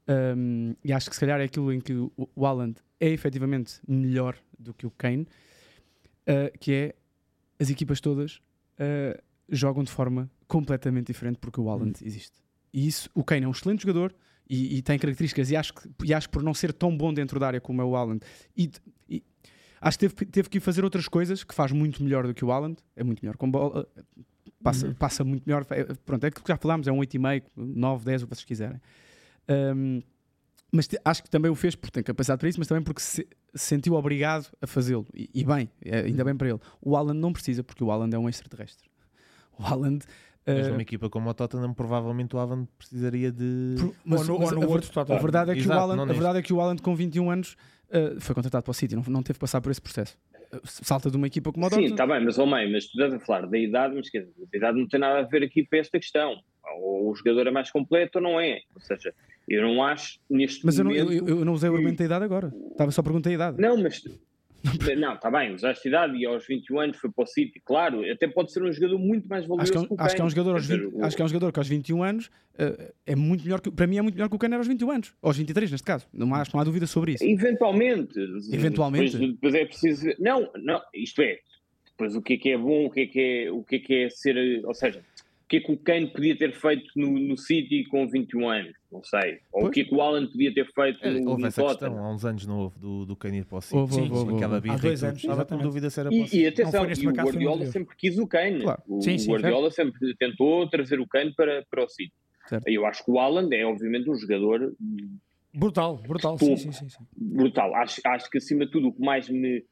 [0.07, 3.79] um, e acho que se calhar é aquilo em que o, o Haaland é efetivamente
[3.87, 6.95] melhor do que o Kane, uh, que é
[7.59, 8.35] as equipas todas
[8.79, 12.39] uh, jogam de forma completamente diferente porque o Haaland existe.
[12.71, 14.13] E isso, o Kane é um excelente jogador
[14.47, 17.11] e, e tem características, e acho, que, e acho que por não ser tão bom
[17.13, 18.23] dentro da área como é o Haaland,
[18.55, 18.69] e,
[19.09, 19.23] e
[19.81, 22.51] acho que teve, teve que fazer outras coisas que faz muito melhor do que o
[22.51, 23.87] Haaland, é muito melhor com bola,
[24.63, 24.93] passa, Uhum.
[24.93, 25.65] passa muito melhor.
[25.71, 28.45] é- Pronto, é aquilo que já falámos, é um 8,5, 9, 10, o que vocês
[28.45, 28.79] quiserem.
[29.49, 30.01] Um,
[30.71, 33.01] mas te- acho que também o fez porque tem capacidade para isso, mas também porque
[33.01, 35.05] se, se sentiu obrigado a fazê-lo.
[35.13, 36.59] E, e bem, é, ainda bem para ele.
[36.81, 38.89] O Haaland não precisa, porque o Haaland é um extraterrestre.
[39.57, 40.05] O Haaland.
[40.47, 43.75] Mas uh, numa equipa como o Tottenham, provavelmente o Haaland precisaria de.
[43.79, 45.17] Por- mas- ou no, mas ou no a, outro Tottenham.
[45.17, 47.31] a verdade é que Exato, o não a verdade é que o Haaland com 21
[47.31, 47.55] anos
[47.89, 50.17] uh, foi contratado para o City, não, não teve que passar por esse processo.
[50.63, 53.13] Salta de uma equipa como o Sim, está bem, mas, oh mãe, mas tu estás
[53.13, 55.75] a falar da idade, mas quer a idade não tem nada a ver aqui com
[55.75, 56.39] esta questão.
[56.81, 58.61] Ou o jogador é mais completo ou não é.
[58.73, 59.13] Ou seja,
[59.47, 61.11] eu não acho neste Mas eu não, momento...
[61.11, 62.53] eu, eu não usei o argumento da idade agora.
[62.71, 63.61] Estava só a perguntar a idade.
[63.61, 64.03] Não, mas.
[64.99, 68.27] Não, está bem, usaste idade e aos 21 anos foi para o City, claro, até
[68.27, 70.23] pode ser um jogador muito mais valioso Acho que, é um, que acho que é
[70.23, 70.35] um Kane.
[70.37, 73.15] jogador dizer, 20 o- acho que é um jogador que aos 21 anos uh, é
[73.15, 75.13] muito melhor que, para mim é muito melhor que o Kane era aos 21 anos,
[75.21, 76.07] aos 23 neste caso.
[76.13, 77.23] Não há, não há dúvida sobre isso.
[77.23, 78.19] Eventualmente.
[78.51, 79.11] Eventualmente?
[79.13, 80.07] Depois, depois é preciso.
[80.19, 81.39] Não, não, isto é.
[81.91, 83.79] Depois o que é que é bom, o que é que é, o que é,
[83.79, 84.35] que é ser.
[84.65, 85.01] Ou seja,
[85.45, 88.73] o que é que o Kane podia ter feito no, no City com 21 anos?
[88.91, 89.33] Não sei.
[89.51, 89.65] Ou Pois.
[89.67, 91.97] o que é que o Alan podia ter feito É, no, houve no essa questão
[91.99, 93.75] há uns anos, não houve, do, do Kane ir para o City.
[93.75, 96.09] Houve, Sim, houve, sim, houve, Aquela birra Há dois anos, Estava com dúvida se era
[96.09, 96.43] para o E, City.
[96.43, 98.61] e atenção, e o Guardiola sempre quis o Kane.
[98.61, 98.81] Claro.
[98.87, 102.13] O, Sim, o sim, Guardiola sempre tentou trazer o Kane para, para o City.
[102.47, 102.67] Certo.
[102.67, 104.73] Eu acho que o Haaland é, obviamente, um jogador
[105.53, 106.37] Brutal, brutal.
[106.37, 107.03] Sim, sim, sim, sim.
[107.15, 107.73] brutal.
[107.75, 109.63] Acho, acho que, acima de tudo, o que mais me,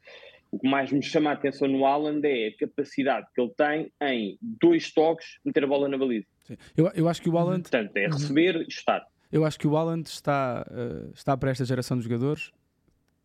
[0.54, 3.92] o que mais me chama a atenção no Haaland é a capacidade que ele tem
[4.02, 6.26] em dois toques meter a bola na baliza.
[6.44, 6.56] Sim.
[6.76, 9.04] Eu, eu acho que o Haaland, Portanto, é receber e chutar.
[9.32, 12.52] eu acho que o Haaland está, uh, está para esta geração de jogadores,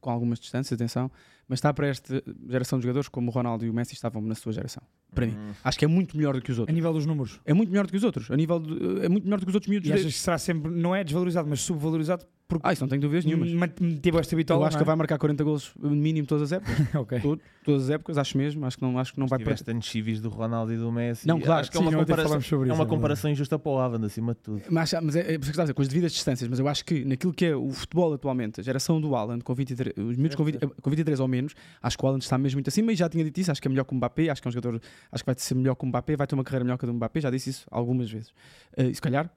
[0.02, 1.12] com algumas distâncias, atenção,
[1.50, 4.36] mas está para esta geração de jogadores como o Ronaldo e o Messi estavam na
[4.36, 4.82] sua geração.
[5.14, 5.34] para mim.
[5.34, 5.52] Hum.
[5.64, 6.76] Acho que é muito melhor do que os A outros.
[6.76, 7.42] nível dos números.
[7.44, 8.30] É muito melhor do que os outros.
[8.30, 9.90] A nível de- é muito melhor do que os outros miúdos.
[9.90, 12.88] E de- achas que será sempre, não é desvalorizado, mas subvalorizado porque Ah, isso não
[12.90, 13.52] tenho dúvidas nenhumas.
[13.54, 14.66] manteve esta Eu vitória.
[14.68, 16.76] acho que vai marcar 40 gols mínimo todas as épocas.
[16.96, 17.20] Ok.
[17.22, 18.66] Todo- todas as épocas, acho mesmo.
[18.66, 19.78] Acho que não, acho que não vai Tiveste perder.
[19.80, 21.28] tantos chivis do Ronaldo e do Messi.
[21.28, 23.58] Não, claro, acho que é sim, uma ontem comparação, sobre é uma é comparação injusta
[23.60, 24.62] para o Haaland, acima de tudo.
[24.70, 26.60] Mas, mas é, é, por isso que está a dizer, com as devidas distâncias, mas
[26.60, 29.96] eu acho que naquilo que é o futebol atualmente, a geração do Haaland, com 23,
[29.98, 31.39] os miúdos com, 20 com 23 ou menos,
[31.82, 33.68] acho que o Haaland está mesmo muito acima e já tinha dito isso, acho que
[33.68, 34.82] é melhor que o Mbappé, acho que é um jogador,
[35.12, 36.88] acho que vai ser melhor que o Mbappé, vai ter uma carreira melhor que a
[36.88, 38.34] do Mbappé, já disse isso algumas vezes.
[38.78, 39.30] Eh, e se calhar,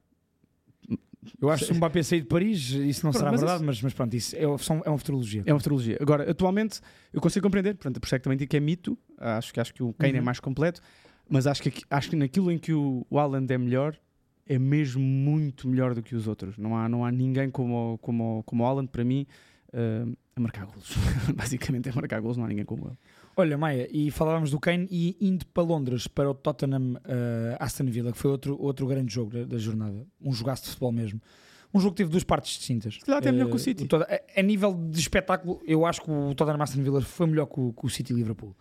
[1.40, 3.57] Eu acho que se o Mbappé sair de Paris, isso não Pronto, será mas verdade,
[3.59, 5.42] isso- mas, mas pronto, isso é, são- é uma futurologia.
[5.46, 5.96] é uma futurologia.
[6.00, 6.80] Agora, atualmente,
[7.12, 9.61] eu consigo compreender, portanto, por isso é que também digo que é mito, acho que,
[9.61, 10.24] acho que o Kane é Uhum.
[10.24, 10.80] mais completo,
[11.30, 13.96] mas acho que, acho que naquilo em que o, o Haaland é melhor,
[14.48, 16.59] é mesmo muito melhor do que os outros.
[16.59, 19.24] Não há, não há ninguém como, como, como o Haaland, para mim,
[20.35, 20.95] a marcar golos.
[21.35, 22.99] Basicamente é marcar golos, não há ninguém como ele.
[23.37, 27.87] Olha, Maia, e falávamos do Kane e indo para Londres, para o Tottenham eh, Aston
[27.87, 30.07] Villa, que foi outro, outro grande jogo da, da jornada.
[30.20, 31.20] Um jogaço de futebol mesmo.
[31.74, 32.99] Um jogo que teve duas partes distintas.
[32.99, 33.87] calhar até melhor que o Eh, City.
[33.87, 37.47] Tot- a, a nível de espetáculo, eu acho que o Tottenham Aston Villa foi melhor
[37.47, 38.55] que o, que o City e Liverpool.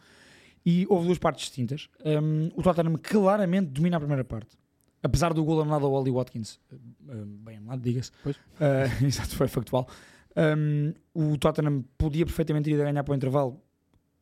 [0.65, 1.89] E houve duas partes distintas.
[2.05, 4.57] Um, o Tottenham claramente domina a primeira parte.
[5.03, 6.76] Apesar do gol anulado ao Oli Watkins, eh,
[7.26, 8.11] bem anulado, diga-se.
[8.24, 8.38] Pois.
[8.59, 9.89] Eh, exato, foi factual.
[10.36, 13.61] Um, o Tottenham podia perfeitamente ir a ganhar para o intervalo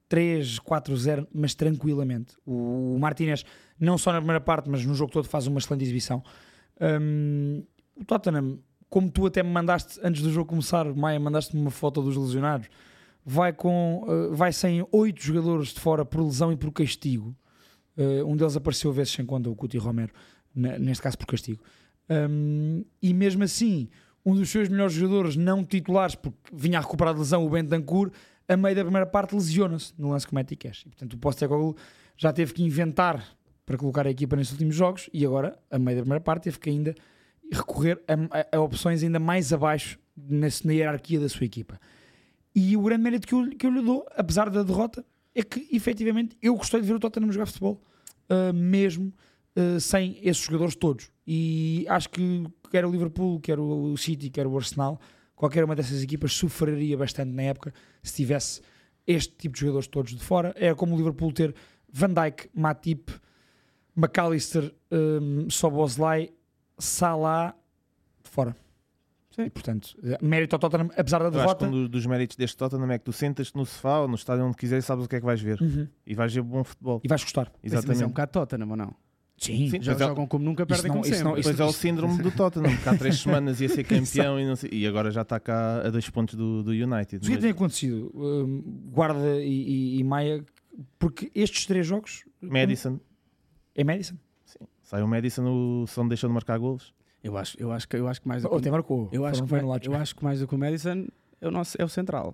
[0.08, 2.36] 3, 4, 0, mas tranquilamente.
[2.46, 3.46] O, o Martinez,
[3.80, 6.24] não só na primeira parte, mas no jogo todo, faz uma excelente exibição.
[6.82, 7.64] Um,
[7.96, 12.02] o Tottenham, como tu até me mandaste antes do jogo começar, Maia, mandaste-me uma foto
[12.02, 12.68] dos lesionados,
[13.24, 17.36] vai, com, uh, vai sem 8 jogadores de fora por lesão e por castigo.
[17.96, 20.14] Uh, um deles apareceu vezes sem conta, o Couto Romero,
[20.56, 21.62] neste caso por castigo.
[22.10, 23.90] Um, e mesmo assim,
[24.26, 28.12] um dos seus melhores jogadores não titulares, porque vinha a recuperar de lesão, o Bentancur,
[28.48, 30.82] a meio da primeira parte lesiona-se no lance com o.
[30.82, 31.76] E, portanto, o Postecoglou
[32.18, 33.26] já teve que inventar
[33.66, 36.60] para colocar a equipa nestes últimos jogos e agora, a meio da primeira parte, teve
[36.60, 36.96] que ainda
[37.52, 41.80] recorrer a, a- a opções ainda mais abaixo nesse- na hierarquia da sua equipa.
[42.56, 45.06] E o grande mérito que eu, que eu lhe dou, apesar da derrota,
[45.36, 47.82] é que efetivamente eu gostei de ver o Tottenham jogar futebol,
[48.30, 49.14] uh, mesmo
[49.56, 51.12] uh, sem esses jogadores todos.
[51.26, 55.00] E acho que quer o Liverpool, quer o City, quer o Arsenal,
[55.36, 58.62] qualquer uma dessas equipas sofreria bastante na época se tivesse
[59.08, 60.54] este tipo de jogadores todos de fora.
[60.58, 61.56] É como o Liverpool ter
[61.92, 63.10] Van Dijk, Matip,
[63.96, 66.32] McAllister, um, Soboslai,
[66.78, 67.56] Salah
[68.24, 68.56] de fora.
[69.32, 69.44] Sim.
[69.44, 71.66] E portanto, mérito ao Tottenham, apesar da Eu acho que derrota.
[71.68, 74.46] um do- dos méritos deste Tottenham é que tu sentas-te no sofá ou no estádio
[74.46, 75.62] onde quiseres e sabes o que é que vais ver.
[75.62, 75.88] Uhum.
[76.06, 77.00] E vais ver bom futebol.
[77.04, 77.52] E vais gostar.
[77.64, 78.08] Mas é um Exatamente.
[78.08, 78.96] bocado Tottenham, ou não?
[79.40, 79.82] Sim, Sim.
[79.82, 79.98] Já é.
[79.98, 81.24] jogam como nunca, Isso perdem não- como isso sempre.
[81.32, 83.84] não- isso- Pois é o síndrome do Tottenham, que há três semanas ia ser
[84.34, 87.26] campeão e, não sei- e agora já está cá a dois pontos do, do United.
[87.26, 88.12] O que tem acontecido?
[88.14, 88.62] Um,
[88.92, 90.44] Guarda e, e- e Maia,
[90.98, 93.00] porque estes três jogos Madison,
[93.76, 94.16] é Madison.
[94.46, 94.60] sim.
[94.84, 95.46] sai o Madison,
[95.84, 96.94] o som deixou de marcar golos.
[97.24, 99.10] Eu acho, eu acho que eu acho que mais do Ontem que, marcou.
[99.12, 101.06] eu acho que, mais, eu acho que mais do que o Madison
[101.42, 102.34] é o nosso é o central.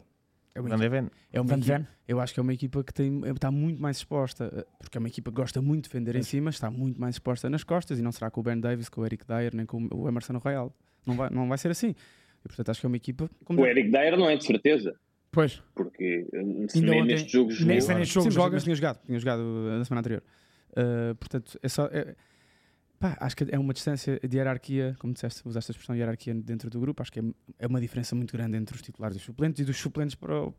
[0.56, 1.10] É uma, Van de Ven.
[1.34, 1.88] é uma Van de equipa, Ven.
[2.08, 5.00] eu acho que é uma equipa que tem, está muito mais exposta, eh, porque é
[5.00, 6.28] uma equipa que gosta muito de defender em Pois.
[6.28, 9.02] cima, está muito mais exposta nas costas e não será com o Ben Davis, com
[9.02, 10.74] o Eric Dyer, nem com o Emerson Royal.
[11.06, 11.90] Não vai, não vai ser assim.
[11.90, 13.30] E portanto acho que é uma equipa.
[13.44, 14.96] Como O Eric Dyer não é de certeza,
[15.30, 15.62] Pois.
[15.76, 17.76] porque eh, se nem ontem- neste jogo jogou.
[17.76, 18.52] neste jogo joga.
[18.54, 20.24] mas tinha jogado, tinha jogado uh, na semana anterior.
[20.72, 21.86] Uh, portanto, é só.
[21.88, 22.16] é-
[23.00, 26.70] pá, acho que é uma distância de hierarquia, como disseste, usaste a expressão hierarquia dentro
[26.70, 27.02] do grupo.
[27.02, 27.24] Acho que é,
[27.60, 30.44] é uma diferença muito grande entre os titulares e os suplentes e dos suplentes para,
[30.44, 30.54] o-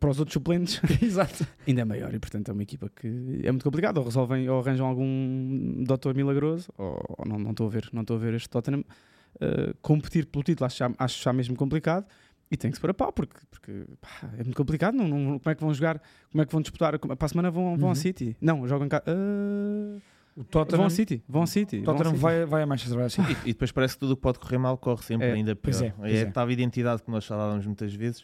[0.00, 1.46] para os outros suplentes Exato.
[1.66, 2.12] ainda é maior.
[2.14, 3.98] E portanto é uma equipa que é muito complicado.
[3.98, 8.16] Ou resolvem ou arranjam algum doutor milagroso, ou, ou não, estou a ver, não estou
[8.16, 10.66] a ver este Tottenham uh, competir pelo título.
[10.66, 12.06] Acho já, acho já mesmo complicado.
[12.48, 14.94] E tem que se pôr a pau, porque, porque pá, é muito complicado.
[14.94, 16.00] Não, não- como é que vão jogar?
[16.30, 16.96] Como é que vão disputar?
[16.96, 17.88] Para a semana vão, vão Uhum.
[17.88, 18.36] ao City.
[18.40, 19.02] Não, jogam cá.
[19.04, 19.98] ah,
[20.36, 21.24] O vão Tottenham, ao City.
[21.26, 21.80] Vão ao City.
[21.80, 22.22] vão ao Tottenham City.
[22.22, 23.22] vai, vai a Manchester vai assim.
[23.22, 25.56] E, e depois parece que tudo o que pode correr mal corre sempre É, ainda
[25.56, 25.62] pior.
[25.62, 26.22] pois é, pois é.
[26.28, 28.22] Estava a identidade que nós falávamos muitas vezes.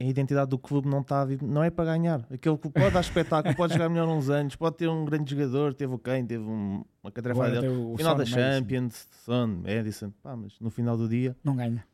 [0.00, 2.26] A identidade do clube não está a vir- não é para ganhar.
[2.32, 5.74] Aquele que pode dar espetáculo, pode jogar melhor uns anos, pode ter um grande jogador,
[5.74, 7.74] teve o Kane, teve um- uma catrefada dele.
[7.74, 8.36] Final Son, da Madison.
[8.36, 11.84] Champions, Son, Madison, pá, mas no final do dia Não ganha.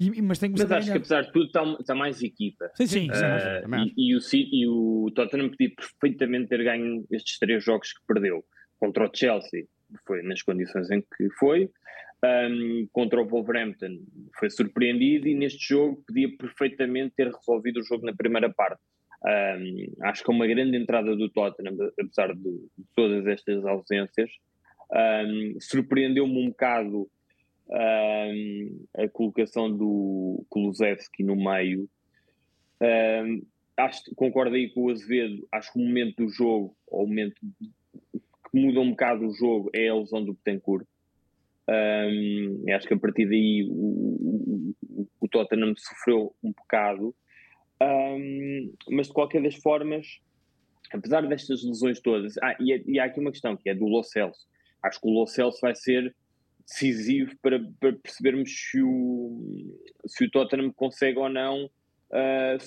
[0.00, 0.96] E- mas tem que Mas acho que ganhar.
[0.96, 2.70] apesar de tudo está, está mais equipa.
[2.74, 3.08] Sim, sim.
[3.12, 7.92] Sim, sim, e, e o, e o Tottenham podia perfeitamente ter ganho estes três jogos
[7.92, 8.42] que perdeu.
[8.78, 9.66] Contra o Chelsea,
[10.06, 11.68] foi nas condições em que foi.
[12.24, 13.98] Um, contra o Wolverhampton,
[14.38, 15.28] foi surpreendido.
[15.28, 18.80] E neste jogo, podia perfeitamente ter resolvido o jogo na primeira parte.
[19.22, 24.30] Um, acho que é uma grande entrada do Tottenham, apesar de, de todas estas ausências.
[24.92, 27.06] Um, Surpreendeu-me um bocado
[27.70, 31.88] um, a colocação do Kulusevski no meio.
[32.82, 33.42] Um,
[33.76, 37.40] acho, concordo aí com o Azevedo, acho que o momento do jogo, ou, o momento
[38.50, 40.86] que muda um bocado o jogo é a lesão do Betancourt.
[41.68, 47.14] Um, acho que a partir daí o, o, o Tottenham sofreu um bocado,
[47.80, 50.20] um, mas de qualquer das formas,
[50.92, 53.86] apesar destas lesões todas, ah, e, é, e, há aqui uma questão que é do
[53.86, 54.48] Lo Celso.
[54.82, 56.14] Acho que o Lo Celso vai ser
[56.66, 62.58] decisivo para, para percebermos se o, se o Tottenham consegue ou não uh,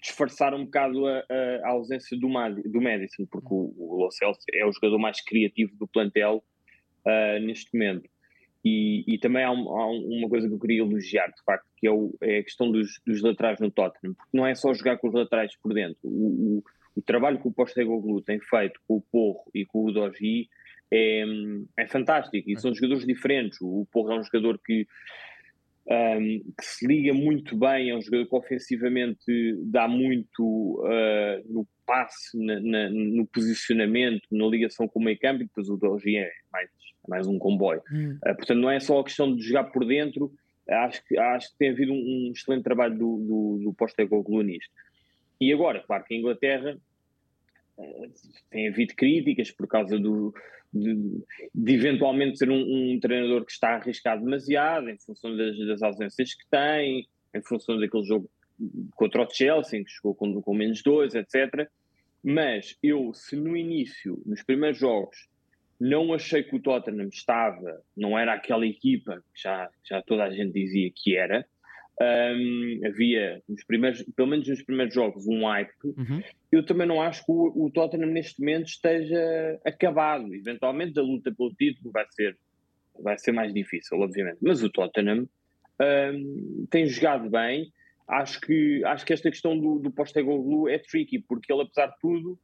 [0.00, 1.24] disfarçar um bocado a,
[1.64, 5.74] a, ausência do, do Madison, porque o, o Lo Celso é o jogador mais criativo
[5.76, 6.44] do plantel
[7.04, 8.08] uh, neste momento.
[8.64, 11.86] E, e também há, um, há, uma coisa que eu queria elogiar, de facto, que
[11.86, 14.98] é, o, é a questão dos, dos, laterais no Tottenham, porque não é só jogar
[14.98, 15.98] com os laterais por dentro.
[16.02, 16.64] O, o,
[16.96, 20.48] o trabalho que o Postecoglou tem feito com o Porro e com o Dogi
[20.92, 21.24] é,
[21.76, 23.58] é fantástico, e são jogadores diferentes.
[23.60, 24.86] O Porro é um jogador que
[25.90, 31.66] um, que se liga muito bem, é um jogador que ofensivamente dá muito uh, no
[31.86, 36.16] passe, na, na, no posicionamento, na ligação com o meio campo, e depois o Dogi
[36.18, 36.70] é mais,
[37.08, 37.82] mais um comboio.
[37.90, 38.18] Hum.
[38.22, 40.30] Uh, portanto, não é só a questão de jogar por dentro,
[40.68, 41.96] acho que, acho que tem havido um,
[42.28, 43.16] um excelente trabalho do,
[43.62, 43.74] do,
[44.22, 44.70] do nisto.
[45.40, 46.78] E agora, claro que a Inglaterra
[48.50, 50.34] tem havido críticas por causa do,
[50.72, 51.22] de,
[51.54, 56.34] de eventualmente ser um, um, treinador que está arriscado demasiado em função das, das, ausências
[56.34, 58.30] que tem, em função daquele jogo
[58.94, 61.68] contra o Chelsea, que chegou com, com menos dois, etc.
[62.22, 65.28] Mas eu, se no início, nos primeiros jogos,
[65.80, 70.30] não achei que o Tottenham estava, não era aquela equipa que já, já toda a
[70.30, 71.46] gente dizia que era,
[72.00, 75.72] um, havia, nos primeiros, pelo menos nos primeiros jogos, um hype.
[75.84, 76.22] Uhum.
[76.50, 80.32] Eu também não acho que o, o, Tottenham neste momento esteja acabado.
[80.34, 82.38] Eventualmente a luta pelo título vai ser,
[83.02, 84.38] vai ser mais difícil, obviamente.
[84.40, 85.28] Mas o Tottenham
[85.80, 87.72] um, tem jogado bem.
[88.06, 91.98] Acho que, acho que esta questão do, do Postecoglou é tricky, porque ele, apesar de
[92.00, 92.38] tudo,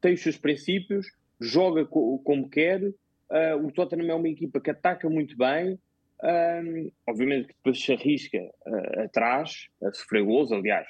[0.00, 1.06] tem os seus princípios,
[1.40, 2.80] joga co como quer.
[2.82, 5.78] Uh, o Tottenham é uma equipa que ataca muito bem,
[6.22, 10.52] um, obviamente que depois se arrisca uh, atrás, a sofrer gols.
[10.52, 10.86] Aliás,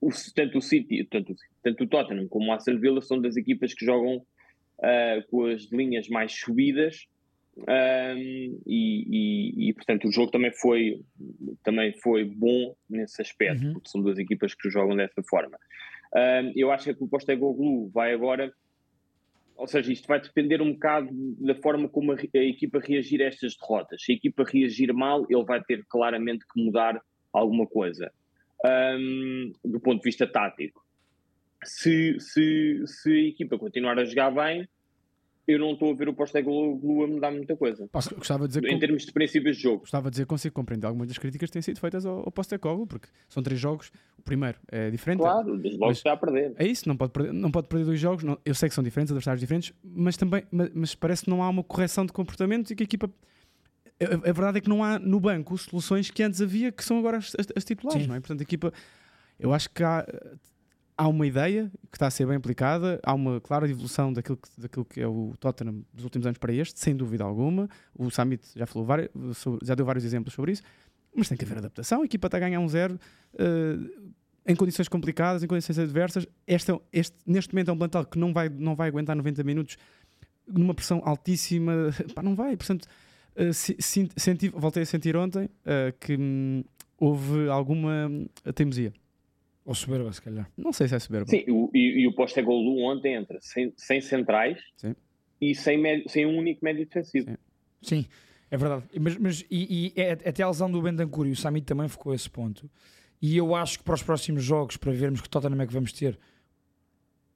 [0.00, 3.72] o, tanto o City, tanto, tanto o Tottenham como o Aston Villa são das equipas
[3.74, 7.06] que jogam uh, com as linhas mais subidas.
[7.54, 9.04] Um, e,
[9.66, 11.02] e, e, portanto o jogo também foi
[11.62, 13.72] também foi bom nesse aspecto uhum.
[13.74, 15.58] porque são duas equipas que jogam dessa forma
[16.14, 18.50] um, eu acho que o Postecoglou vai agora
[19.62, 21.08] ou seja, isto vai depender um bocado
[21.38, 24.02] da forma como a, a, equipa reagir a estas derrotas.
[24.02, 27.00] Se a equipa reagir mal, ele vai ter claramente que mudar
[27.32, 28.12] alguma coisa
[28.98, 30.84] um, do ponto de vista tático.
[31.62, 34.68] Se, se, se a equipa continuar a jogar bem,
[35.46, 37.88] eu não estou a ver o Postecoglou a mudar muita coisa.
[37.88, 39.80] Posso, gostava de dizer em termos de princípios de jogo.
[39.80, 42.30] Gostava de dizer que consigo compreender algumas das críticas que têm sido feitas ao, ao
[42.30, 43.90] Postecoglou, porque são três jogos.
[44.18, 45.18] O primeiro é diferente.
[45.18, 46.54] Claro, desde logo está a perder.
[46.56, 48.22] É isso, não pode perder, não pode perder dois jogos.
[48.22, 51.42] Não, eu sei que são diferentes, adversários diferentes, mas também mas, mas, parece que não
[51.42, 53.10] há uma correção de comportamento e que a equipa.
[54.00, 56.98] A, a, verdade é que não há no banco soluções que antes havia que são
[56.98, 58.08] agora as, as, as titulares, Sim.
[58.08, 58.20] não é?
[58.20, 58.72] Portanto, a equipa.
[59.40, 60.06] Eu acho que há,
[60.96, 64.48] há uma ideia que está a ser bem aplicada, há uma clara evolução daquilo que,
[64.60, 67.68] daquilo que é o Tottenham dos últimos anos para este, sem dúvida alguma.
[67.96, 69.10] O Summit já, falou vários,
[69.62, 70.62] já deu vários exemplos sobre isso,
[71.14, 72.02] mas tem que haver adaptação.
[72.02, 72.98] A equipa está a ganhar um zero
[73.34, 74.12] uh,
[74.46, 76.26] em condições complicadas, em condições adversas.
[76.46, 79.76] Este, este, neste momento é um plantel que não vai, não vai aguentar 90 minutos
[80.46, 81.72] numa pressão altíssima.
[82.14, 82.86] Pá, não vai, portanto.
[83.34, 86.62] Uh, senti, voltei a sentir ontem uh, que hum,
[86.98, 88.10] houve alguma
[88.54, 88.92] teimosia
[89.64, 90.50] ou soberba, se calhar.
[90.56, 91.28] Não sei se é soberba.
[91.28, 94.94] Sim, o, e, e o Postecoglou ontem entra sem, sem centrais Sim.
[95.40, 97.30] e sem, médio, sem um único médio defensivo.
[97.30, 97.36] Sim,
[97.80, 98.06] Sim
[98.52, 98.84] é verdade.
[99.00, 102.12] Mas, mas e, e é, até a lesão do Bentancur e o Sami também ficou
[102.12, 102.70] a esse ponto.
[103.20, 105.90] E eu acho que para os próximos jogos, para vermos que Tottenham é que vamos
[105.90, 106.18] ter,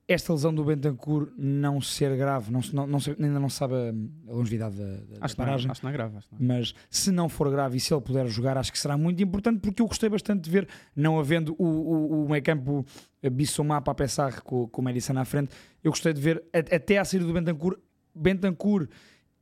[0.08, 4.76] esta lesão do Bentancur não ser grave, não, não, não, ainda não sabe a, longevidade
[4.76, 5.66] da, da acho paragem.
[5.66, 6.14] Não, acho que não é grave.
[6.14, 6.58] Não é.
[6.58, 9.58] Mas se não for grave e se ele puder jogar, acho que será muito importante
[9.60, 12.86] porque eu gostei bastante de ver, não havendo o, o, o meio campo
[13.32, 15.50] Bissomar para pensar com, com o Madison à frente,
[15.82, 17.76] eu gostei de ver até a saída do Bentancur,
[18.14, 18.88] Bentancur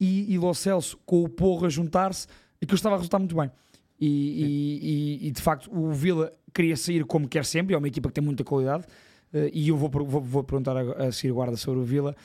[0.00, 2.26] e, e Lo Celso com o Porro a juntar-se,
[2.60, 3.50] e que estava a resultar muito bem.
[4.00, 8.08] E, e, e, de facto o Vila queria sair como quer sempre, é uma equipa
[8.08, 8.86] que tem muita qualidade
[9.34, 12.16] uh, e eu vou, vou, vou perguntar a, a seguir guarda sobre o Vila.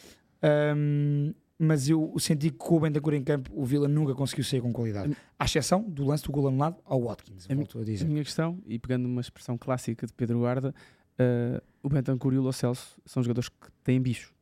[0.76, 4.62] Um, mas eu senti que com o Bentancur em campo o Vila nunca conseguiu sair
[4.62, 5.16] com qualidade.
[5.38, 8.06] À exceção do lance do gol anulado ao Watkins, a, volto a dizer.
[8.06, 10.74] A minha questão, e pegando uma expressão clássica de Pedro Guarda,
[11.20, 14.34] uh, o Bentancur e o Lo Celso são jogadores que têm bicho.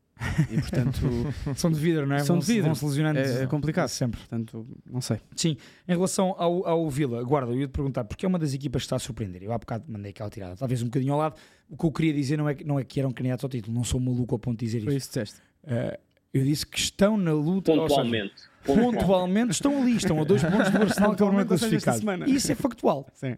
[0.50, 1.00] E portanto
[1.56, 2.20] são de vidro, não é?
[2.20, 2.66] São de vidro.
[2.66, 3.20] Vão se lesionando.
[3.20, 4.20] É, é complicado sempre.
[4.20, 5.20] Portanto, não sei.
[5.36, 5.58] Sim,
[5.88, 8.82] em relação ao, ao Vila, guarda, eu ia te perguntar, porque é uma das equipas
[8.82, 9.44] que está a surpreender.
[9.44, 11.36] Eu há bocado mandei aquela tirada, talvez um bocadinho ao lado.
[11.70, 13.84] O que eu queria dizer não é, não é que eram candidatos ao título, não
[13.84, 14.86] sou maluco ao ponto de dizer isso.
[14.86, 15.98] Foi isso que Uh,
[16.34, 17.74] eu disse que estão na luta.
[17.74, 18.34] Pontualmente.
[18.38, 22.30] Seja, pontualmente estão ali, estão a dois pontos do Arsenal que é o primeiro classificado.
[22.30, 23.06] Isso é factual.
[23.14, 23.36] Sim.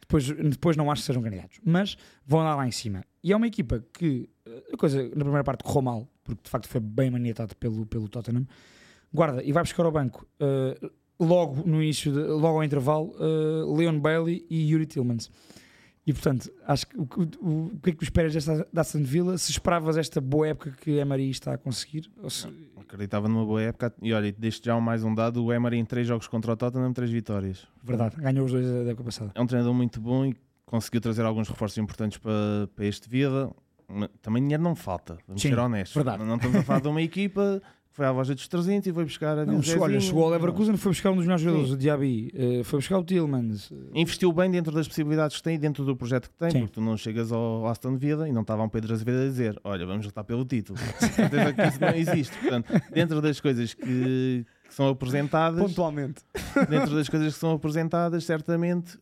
[0.00, 3.04] Depois, depois não acho que sejam candidatos, mas vão lá lá em cima.
[3.22, 4.28] E é uma equipa que
[4.72, 8.08] a coisa na primeira parte correu mal, porque de facto foi bem maniatado pelo, pelo
[8.08, 8.46] Tottenham.
[9.12, 13.74] Guarda e vai buscar ao banco uh, logo no início, de, logo ao intervalo, uh,
[13.74, 15.30] Leon Bailey e Yuri Tillmans.
[16.06, 17.06] E portanto, acho que o,
[17.40, 19.36] o, o que é que tu esperas desta da Aston Villa?
[19.36, 22.10] Se esperavas esta boa época que o Emery está a conseguir?
[22.30, 22.48] Se...
[22.78, 26.06] Acreditava numa boa época e olha, deixo já mais um dado: o Emery em três
[26.06, 27.66] jogos contra o Tottenham, três vitórias.
[27.82, 29.32] Verdade, ganhou os dois da época passada.
[29.34, 33.54] É um treinador muito bom e conseguiu trazer alguns reforços importantes para, para este Villa.
[34.20, 35.94] Também dinheiro não falta, vamos Sim, ser honestos.
[35.94, 36.22] Verdade.
[36.22, 37.62] Não estamos a falar de uma equipa
[37.98, 40.92] foi à loja dos 300 e foi buscar a não, Olha, chegou ao Leverkusen foi
[40.92, 43.72] buscar um dos melhores jogadores, o Diaby, uh, foi buscar o Tillmans.
[43.92, 46.60] Investiu bem dentro das possibilidades que tem e dentro do projeto que tem, Sim.
[46.60, 49.60] porque tu não chegas ao Aston Villa e não estava um Pedro Azevedo a dizer:
[49.64, 50.78] Olha, vamos lutar pelo título.
[51.00, 52.38] certeza que isso não existe.
[52.38, 56.22] Portanto, dentro das coisas que, que são apresentadas, pontualmente,
[56.70, 58.96] dentro das coisas que são apresentadas, certamente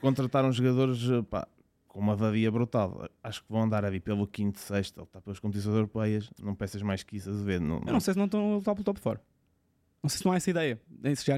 [0.00, 0.98] contrataram jogadores
[1.30, 1.46] pá,
[1.92, 3.06] com uma vadia brutal.
[3.22, 6.80] Acho que vão andar ali pelo quinto, sexto, ou está pelas competições europeias, não peças
[6.80, 7.60] mais que isso a ver.
[7.60, 7.86] Não, não.
[7.86, 9.22] Eu não sei se não estão a lutar pelo top 4.
[10.02, 10.80] Não sei se não há essa ideia.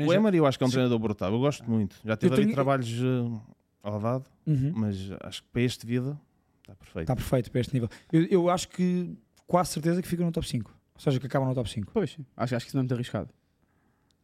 [0.06, 1.96] o Emery eu acho que é um treinador brutal, eu gosto muito.
[2.04, 2.46] Já teve tenho...
[2.46, 3.42] ali trabalhos uh,
[3.82, 4.72] ao lado, uhum.
[4.76, 6.18] mas acho que para este vida
[6.60, 7.02] está perfeito.
[7.02, 7.88] Está perfeito para este nível.
[8.12, 9.12] Eu, eu acho que
[9.48, 10.70] quase certeza que fica no top 5.
[10.70, 11.90] Ou seja, que acaba no top 5.
[11.92, 13.28] Pois, acho, acho que isso não é muito arriscado.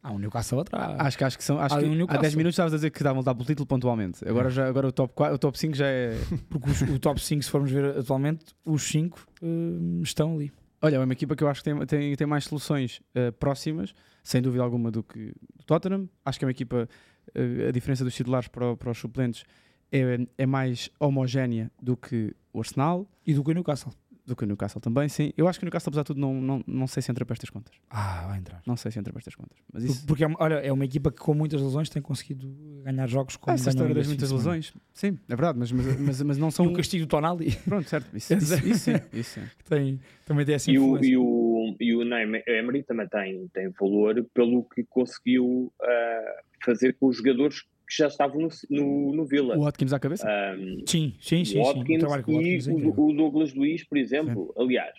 [0.03, 0.99] Há um Newcastle atrás.
[0.99, 1.59] Acho que, acho que são.
[1.59, 4.27] Acho há, que há 10 minutos estavas a dizer que davam o título pontualmente.
[4.27, 6.17] Agora, já, agora o, top 4, o top 5 já é.
[6.49, 10.51] Porque os, o top 5, se formos ver atualmente, os 5 uh, estão ali.
[10.81, 13.93] Olha, é uma equipa que eu acho que tem, tem, tem mais soluções uh, próximas,
[14.23, 16.09] sem dúvida alguma, do que o Tottenham.
[16.25, 16.89] Acho que é uma equipa,
[17.35, 19.43] uh, a diferença dos titulares para, para os suplentes
[19.91, 23.07] é, é mais homogénea do que o Arsenal.
[23.23, 23.93] E do que o Newcastle
[24.25, 25.33] do que o Newcastle também, sim.
[25.35, 27.33] Eu acho que o Newcastle, apesar de tudo, não, não, não sei se entra para
[27.33, 27.73] estas contas.
[27.89, 28.61] Ah, vai entrar.
[28.65, 29.57] Não sei se entra para estas contas.
[29.71, 30.05] Mas isso...
[30.05, 32.47] Porque, olha, é uma equipa que com muitas lesões tem conseguido
[32.83, 34.73] ganhar jogos com ah, essa história das muitas lesões.
[34.93, 36.65] Sim, é verdade, mas, mas, mas, mas não são.
[36.65, 37.55] E o castigo do Tonali.
[37.65, 38.15] Pronto, certo.
[38.15, 38.93] Isso, isso, isso, isso sim.
[39.13, 39.41] Isso sim.
[39.67, 44.23] tem, também tem essa e o, e o, e o Emery também tem, tem valor
[44.33, 49.57] pelo que conseguiu uh, fazer com os jogadores que já estavam no, no, no Vila.
[49.57, 50.25] O Watkins à cabeça?
[50.25, 51.59] Um, sim, sim, sim.
[51.59, 52.79] O Watkins, sim.
[52.79, 54.53] e o, o, Douglas Luiz, por exemplo.
[54.55, 54.63] Sim.
[54.63, 54.97] Aliás,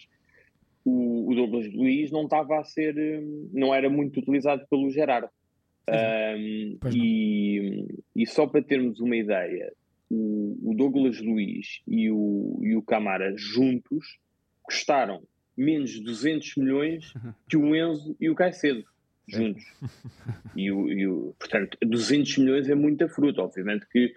[0.84, 5.30] o, o, Douglas Luiz não estava a ser, hum, não era muito utilizado pelo Gerardo.
[5.88, 9.72] Um, e, e, só para termos uma ideia,
[10.10, 14.18] o, o, Douglas Luiz e o, e o Camara juntos
[14.62, 15.22] custaram
[15.56, 17.14] menos de 200 milhões
[17.48, 18.84] que o Enzo e o Caicedo
[19.32, 19.64] juntos.
[20.56, 21.06] E e
[21.38, 23.42] portanto, 200 milhões é muita fruta.
[23.42, 24.12] Obviamente que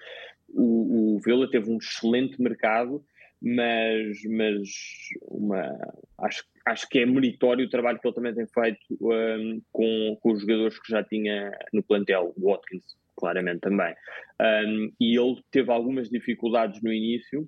[0.50, 3.04] o, o teve um excelente mercado,
[3.42, 4.70] mas, mas
[5.22, 5.78] uma,
[6.20, 10.32] acho, acho que é meritório o trabalho que ele também tem feito um, com, com
[10.32, 12.84] os jogadores que já tinha no plantel, o Watkins,
[13.16, 13.94] claramente também.
[14.42, 17.48] Um, e ele teve algumas dificuldades no início.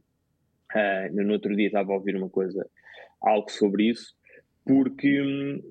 [0.74, 2.70] Uh, no outro dia estava a ouvir uma coisa,
[3.22, 4.13] algo sobre isso,
[4.65, 5.61] porque hum,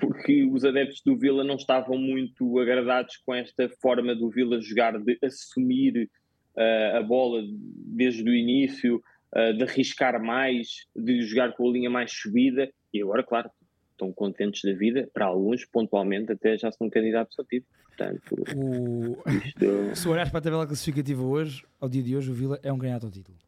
[0.00, 4.98] porque os adeptos do Vila não estavam muito agradados com esta forma do Vila jogar,
[4.98, 6.08] de assumir
[6.56, 9.02] uh, a bola desde o início,
[9.34, 13.50] uh, de arriscar mais, de jogar com a linha mais subida, e agora, claro,
[13.90, 17.72] estão contentes da vida, para alguns, pontualmente, até já são candidatos ao título.
[17.86, 19.30] Portanto, o...
[19.30, 19.94] isto...
[19.96, 22.78] se olhares para a tabela classificativa hoje, ao dia de hoje, o Vila é um
[22.78, 23.38] candidato ao título.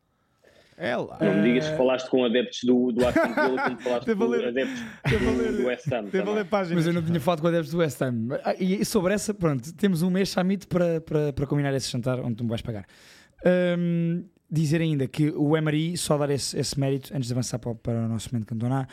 [0.77, 1.18] É lá.
[1.20, 4.49] Não me digas que falaste com adeptos do, do Aston Villa como falaste com ler,
[4.49, 6.09] adeptos do, do West Ham.
[6.75, 8.29] Mas eu não tinha falado com adeptos do West Ham.
[8.45, 12.20] Ah, e sobre essa, pronto, temos um mês chamito para, para, para combinar esse jantar
[12.20, 12.87] onde tu me vais pagar.
[13.79, 17.75] Um, dizer ainda que o Emery, só dar esse, esse mérito antes de avançar para,
[17.75, 18.89] para o nosso momento cantonar,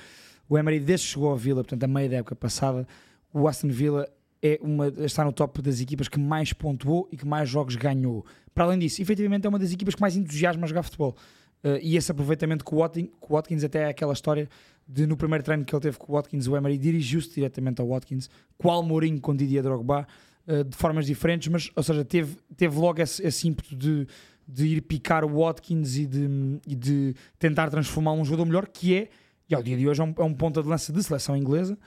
[0.48, 2.88] o Emery desde que chegou ao Villa, portanto a meia da época passada,
[3.34, 4.08] o Aston Villa
[4.42, 8.26] é uma, está no top das equipas que mais pontuou e que mais jogos ganhou.
[8.54, 11.16] Para além disso, efetivamente é uma das equipas que mais entusiasma a jogar futebol.
[11.64, 14.50] Uh, e esse aproveitamento com o, Watkins, com o Watkins, até é aquela história
[14.88, 17.88] de no primeiro treino que ele teve com o Watkins, o Emery dirigiu-se diretamente ao
[17.88, 20.08] Watkins, qual Mourinho com Didier Drogba,
[20.48, 24.08] uh, de formas diferentes, mas, ou seja, teve, teve logo esse, esse ímpeto de,
[24.48, 26.28] de ir picar o Watkins e de,
[26.68, 29.10] e de tentar transformar um jogador melhor, que é,
[29.48, 31.78] e ao dia de hoje, é um, é um ponta de lança de seleção inglesa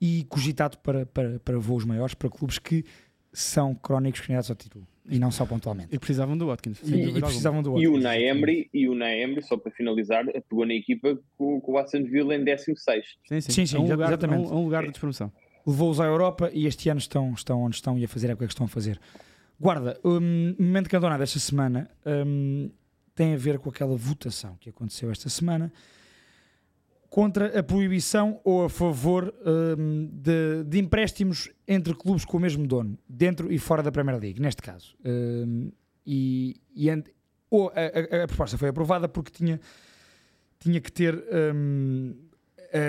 [0.00, 2.84] e cogitado para, para, para voos maiores, para clubes que
[3.32, 5.94] são crónicos candidatos ao título e não só pontualmente.
[5.94, 6.80] E precisavam do Watkins.
[6.82, 7.90] E, e precisavam do Watkins.
[7.90, 11.78] E o Naemri, e o Naemri, só para finalizar, pegou na equipa com, com o
[11.78, 13.04] Aston Villa em 16.
[13.28, 14.48] Sim, sim, sim, sim é um lugar, exatamente.
[14.48, 15.32] Um, um lugar de despromoção.
[15.66, 18.46] Levou-os à Europa e este ano estão, estão onde estão e a fazer a época
[18.46, 18.98] que estão a fazer.
[19.60, 21.90] Guarda, o um, momento cantonado esta semana
[22.26, 22.70] um,
[23.14, 25.72] tem a ver com aquela votação que aconteceu esta semana
[27.14, 29.32] contra a proibição ou a favor
[29.78, 34.18] hum, de, de empréstimos entre clubes com o mesmo dono, dentro e fora da Premier
[34.18, 34.96] League, neste caso.
[35.04, 35.70] Hum,
[36.04, 36.88] e, e
[37.48, 39.60] ou a, a- a proposta foi aprovada porque tinha,
[40.58, 41.14] tinha que ter
[41.54, 42.16] hum,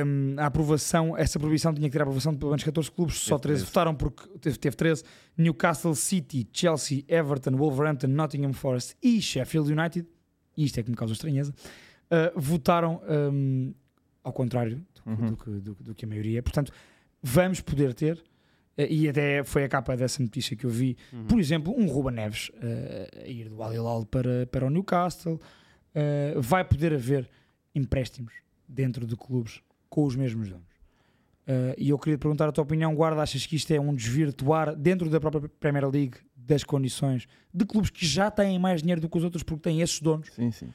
[0.07, 3.17] hum, a aprovação, essa proibição tinha que ter a aprovação de pelo menos 14 clubes,
[3.19, 3.65] só Teve 13 13.
[3.71, 5.03] votaram porque teve, teve 13,
[5.37, 10.07] Newcastle City, Chelsea, Everton, Wolverhampton, Nottingham Forest e Sheffield United,
[10.57, 12.99] e isto é que me causa estranheza, uh, votaram
[13.31, 13.71] hum,
[14.25, 15.29] ao contrário do, Uhum.
[15.29, 16.41] do que, do- do que a maioria.
[16.43, 16.71] Portanto,
[17.21, 18.21] vamos poder ter,
[18.77, 21.25] eh, e até foi a capa dessa notícia que eu vi, Uhum.
[21.27, 25.39] por exemplo, um Ruben Neves eh, a ir do Al Hilal para, para o Newcastle.
[25.97, 27.29] eh, vai poder haver
[27.73, 28.33] empréstimos
[28.67, 30.75] dentro de clubes com os mesmos donos.
[31.47, 33.95] Eh, e eu queria te perguntar a tua opinião, Guarda, achas que isto é um
[33.95, 38.99] desvirtuar dentro da própria Premier League das condições de clubes que já têm mais dinheiro
[38.99, 40.27] do que os outros porque têm esses donos?
[40.33, 40.67] Sim, sim.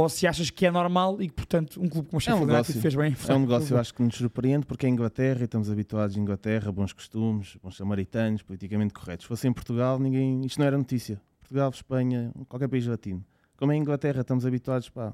[0.00, 2.38] Ou se achas que é normal e que, portanto, um clube como o É um
[2.38, 2.80] Sheffield United negócio.
[2.80, 3.16] fez bem?
[3.28, 6.20] É um negócio, eu acho que nos surpreende porque é Inglaterra e estamos habituados a
[6.20, 9.24] Inglaterra, bons costumes, bons samaritanos, politicamente corretos.
[9.24, 11.20] Se fosse em Portugal, ninguém, isto não era notícia.
[11.40, 13.24] Portugal, Espanha, qualquer país latino.
[13.56, 15.12] Como é Inglaterra, estamos habituados, pá,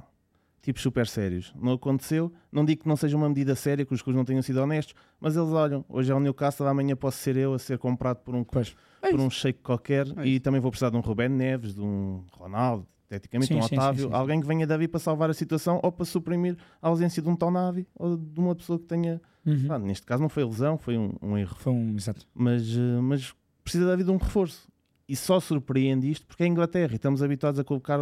[0.60, 1.54] tipos super sérios.
[1.58, 4.42] Não aconteceu, não digo que não seja uma medida séria, que os clubes não tenham
[4.42, 7.78] sido honestos, mas eles olham, hoje é o Newcastle, amanhã posso ser eu a ser
[7.78, 8.76] comprado por um, Pois.
[9.00, 12.22] Por um shake qualquer É e também vou precisar de um Rubén Neves, de um
[12.32, 12.86] Ronaldo,
[13.18, 15.92] teticamente Sim, um sim, Otávio, sim, alguém que venha dali para salvar a situação ou
[15.92, 19.20] para suprimir a ausência de um Tonavi ou de uma pessoa que tenha.
[19.44, 19.66] Uhum.
[19.66, 21.54] Pá, neste caso não foi lesão, foi um, um erro.
[21.56, 21.96] Foi um.
[21.96, 22.26] Exato.
[22.34, 24.68] Mas, eh, mas precisa da vida de um reforço.
[25.08, 28.00] E só surpreende isto porque é a Inglaterra e estamos habituados a colocar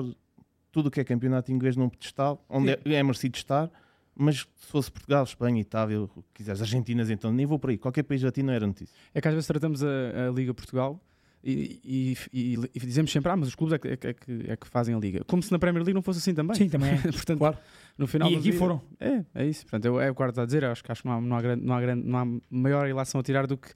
[0.70, 3.70] tudo o que é campeonato inglês num pedestal, onde é, é merecido estar.
[4.14, 7.78] Mas se fosse Portugal, Espanha, Itália, o que quiseres, Argentinas, então nem vou por aí.
[7.78, 8.94] Qualquer país latino era notícia.
[9.14, 11.00] É que às vezes tratamos a, a Liga Portugal
[11.44, 14.50] e, e- e- dizemos sempre, ah, mas os clubes é que, é, que- é que,
[14.50, 15.24] é que fazem a Liga.
[15.26, 16.54] Como se na Premier League não fosse assim também.
[16.56, 16.96] Sim, também é.
[17.12, 17.58] Portanto, Claro.
[17.98, 18.80] no final E aqui foram.
[19.00, 19.62] É, é isso.
[19.62, 20.64] Portanto, eu, é o que o Guarda está a dizer.
[20.64, 22.88] Acho que, acho que não, há, não, há grande, não, há grande, não há maior
[22.88, 23.68] ilação a tirar do que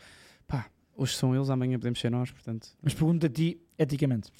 [0.46, 2.30] pá, hoje são eles, amanhã podemos ser nós.
[2.30, 4.30] Portanto, Mas pergunto a ti, eticamente.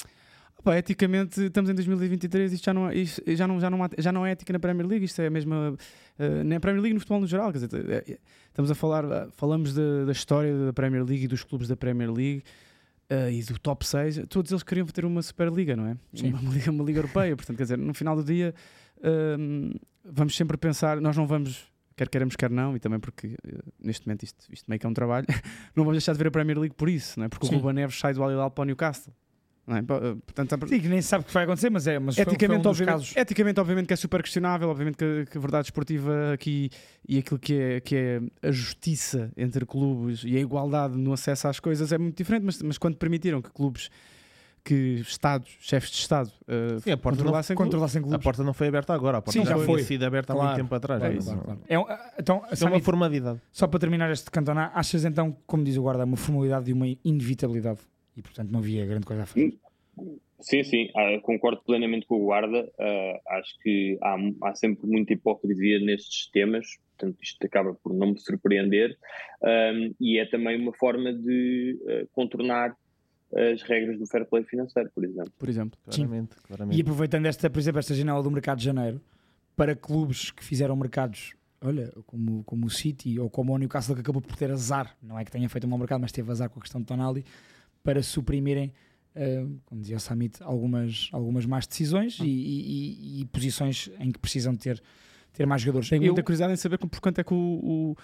[0.65, 4.11] Pá, eticamente estamos em 2023 isto já não, é- isto já, não, já, não, já
[4.11, 5.77] não é ética na Premier League, isto é a mesma
[6.19, 8.19] eh, na Premier League no futebol no geral, quer dizer, é- é-
[8.49, 11.77] estamos a falar, eh, falamos da, da história da Premier League e dos clubes da
[11.77, 12.43] Premier League
[13.09, 15.97] eh, e do top 6, todos eles queriam ter uma Superliga, não é?
[16.23, 18.55] Uma, liga, uma liga europeia, portanto, quer dizer, no final do dia
[20.03, 24.07] vamos sempre pensar, nós não vamos quer queiramos, quer não, e também porque eh, neste
[24.07, 25.27] momento isto, isto meio que é um trabalho,
[25.75, 27.29] não vamos deixar de ver a Premier League por isso, não é?
[27.29, 27.55] porque Sim.
[27.55, 29.13] o Ruben Neves sai do Al Hilal para o Newcastle.
[29.67, 29.83] Não é?
[29.83, 31.99] Portanto, Sim, que nem sabe o que vai acontecer, mas é.
[31.99, 33.17] Mas foi- foi um eticamente, dos obviamente, casos.
[33.17, 36.71] eticamente, obviamente que é super questionável, obviamente que, que a verdade esportiva aqui
[37.09, 41.49] e aquilo que é, que é a justiça entre clubes e a igualdade no acesso
[41.49, 43.91] às coisas é muito diferente, mas, mas quando permitiram que clubes,
[44.63, 48.45] que Estados, chefes de Estado, uh, Sim, a porta não- controlassem clubes, Controlassem A porta
[48.45, 49.83] não foi aberta agora, a porta Sim, já, foi.
[49.83, 50.49] sido aberta há Claro.
[50.51, 51.01] muito tempo atrás.
[51.01, 51.27] Claro, é isso.
[51.29, 51.61] claro, claro.
[51.69, 51.85] É um-
[52.21, 53.41] então, é uma formalidade.
[53.53, 56.87] só para terminar este cantonar, achas então, como diz o guarda, uma formalidade e uma
[57.05, 57.81] inevitabilidade?
[58.17, 59.55] E portanto não havia grande coisa a fazer.
[60.39, 62.71] Sim, sim, ah, concordo plenamente com o Guarda.
[62.79, 68.09] ah, acho que há, há sempre muita hipocrisia nestes temas, portanto, isto acaba por não
[68.13, 68.97] me surpreender.
[69.43, 72.77] ahm, e é também uma forma de ah, contornar
[73.35, 75.33] as regras do fair play financeiro, por exemplo.
[75.39, 75.79] por exemplo.
[75.85, 76.81] Claramente, E claramente.
[76.81, 79.01] aproveitando esta, por exemplo, esta janela do mercado de janeiro,
[79.57, 84.01] para clubes que fizeram mercados, olha, como, como o City ou como o Newcastle, que
[84.03, 86.49] acabou por ter azar, não é que tenha feito um bom mercado, mas teve azar
[86.51, 87.25] com a questão de Tonali,
[87.87, 88.73] para suprimirem,
[89.15, 94.11] eh, como dizia o Samit, algumas, algumas más decisões e, e- e- e posições em
[94.11, 94.83] que precisam ter,
[95.33, 95.89] ter mais jogadores.
[95.89, 97.37] Tenho Eu- muita curiosidade em saber por quanto é que o.
[97.37, 97.97] o-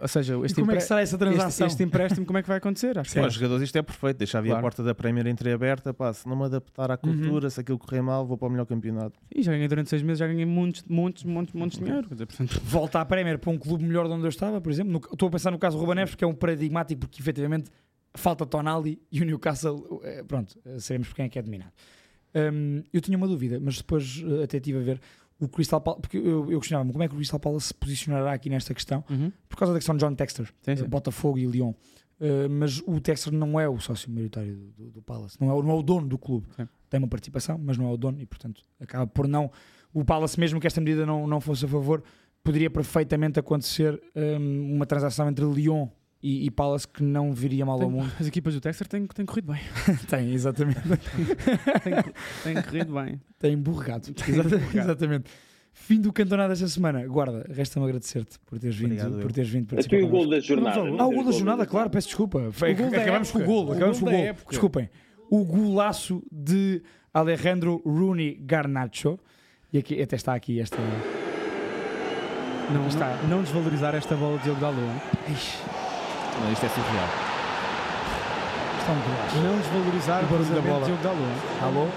[0.00, 1.66] ou seja, e este, como é que empre- será essa este, transação?
[1.66, 2.98] este empréstimo, como é que vai acontecer?
[2.98, 4.58] Acho que Para os jogadores isto é perfeito, deixa ali Claro.
[4.60, 8.02] a porta da Premier entreaberta, pá, se não me adaptar à cultura, se aquilo correr
[8.02, 9.18] mal, vou para o melhor campeonato.
[9.34, 12.08] E já ganhei durante seis meses, já ganhei muitos, muitos, muitos, muitos de dinheiro.
[12.08, 14.92] Portanto, volta à Premier para um clube melhor de onde eu estava, por exemplo.
[14.92, 17.70] No- Estou a pensar no caso do Ruben Neves, que é um paradigmático, porque efetivamente
[18.14, 21.72] falta Tonali e o Newcastle, eh, pronto, eh, sabemos por quem é que é dominado.
[22.34, 25.00] Hum, eu tinha uma dúvida, mas depois eh, até estive a ver
[25.40, 28.32] o Crystal Palace, porque eu, eu questionava-me como é que o Crystal Palace se posicionará
[28.32, 29.30] aqui nesta questão, uhum.
[29.48, 30.84] por causa da questão de John Texter, Sim, sim.
[30.84, 31.72] Botafogo e Lyon.
[32.20, 35.54] Eh, mas o Texter não é o sócio maioritário do, do, do Palace, não é,
[35.54, 36.48] o- não é o dono do clube.
[36.56, 36.66] Sim.
[36.90, 39.50] Tem uma participação, mas não é o dono e, portanto, acaba por não.
[39.94, 42.02] O Palace, mesmo que esta medida não, não fosse a favor,
[42.42, 45.88] poderia perfeitamente acontecer hum, uma transação entre Lyon
[46.22, 48.12] e, e Palace que não viria mal ao Tem- mundo.
[48.18, 49.60] as equipas do Texter têm, têm corrido bem.
[50.08, 50.80] Tem, exatamente.
[51.84, 53.20] têm, têm corrido bem.
[53.38, 54.12] Tem borregado.
[54.12, 54.78] Tem Exata- borregado.
[54.78, 55.30] exatamente.
[55.72, 57.06] Fim do campeonato desta semana.
[57.06, 60.02] Guarda, resta-me agradecer-te por teres vindo, Obrigado, por teres vindo participar.
[60.02, 60.80] o gol da jornada.
[60.80, 62.48] Ao Ah, o gol da jornada, claro, peço desculpa.
[62.50, 63.72] Foi- acabamos com o gol.
[63.72, 64.18] Acabamos com o gol.
[64.20, 64.50] época.
[64.50, 64.90] Desculpem.
[65.30, 66.82] O golaço de
[67.14, 69.18] Alejandro Rooney Garnacho.
[69.72, 70.78] E aqui, até está aqui esta.
[72.72, 73.16] Não, Está.
[73.22, 74.82] não, não desvalorizar esta bola de Diogo Dalot.
[76.42, 77.08] Não, isto é surreal.
[78.88, 79.36] baixo.
[79.36, 80.86] Não desvalorizar O barulho da bola.
[80.86, 81.32] Diogo hein?
[81.62, 81.88] Alô?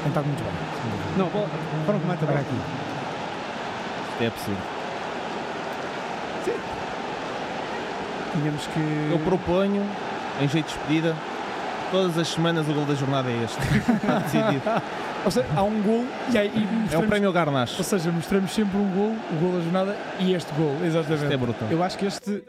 [0.00, 0.52] Tem estado muito bem.
[1.16, 1.48] Não, bola,
[1.86, 2.60] para um comenta Agora agora aqui.
[4.12, 4.74] Isto é absurdo.
[8.32, 9.10] Tínhamos que.
[9.12, 9.86] Eu proponho,
[10.40, 11.16] em jeito de despedida,
[11.90, 13.58] todas as semanas o gol da jornada é este.
[13.94, 14.62] Está decidido.
[15.24, 16.52] Ou seja, há um gol e aí
[16.90, 17.76] e É o prémio Garnacho.
[17.78, 20.86] Ou seja, mostramos sempre um gol, o gol da jornada e este gol, Isto é
[21.00, 21.36] exatamente.
[21.36, 21.68] brutal.
[21.70, 22.42] Eu acho que este.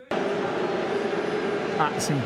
[1.80, 2.20] Ah, sim.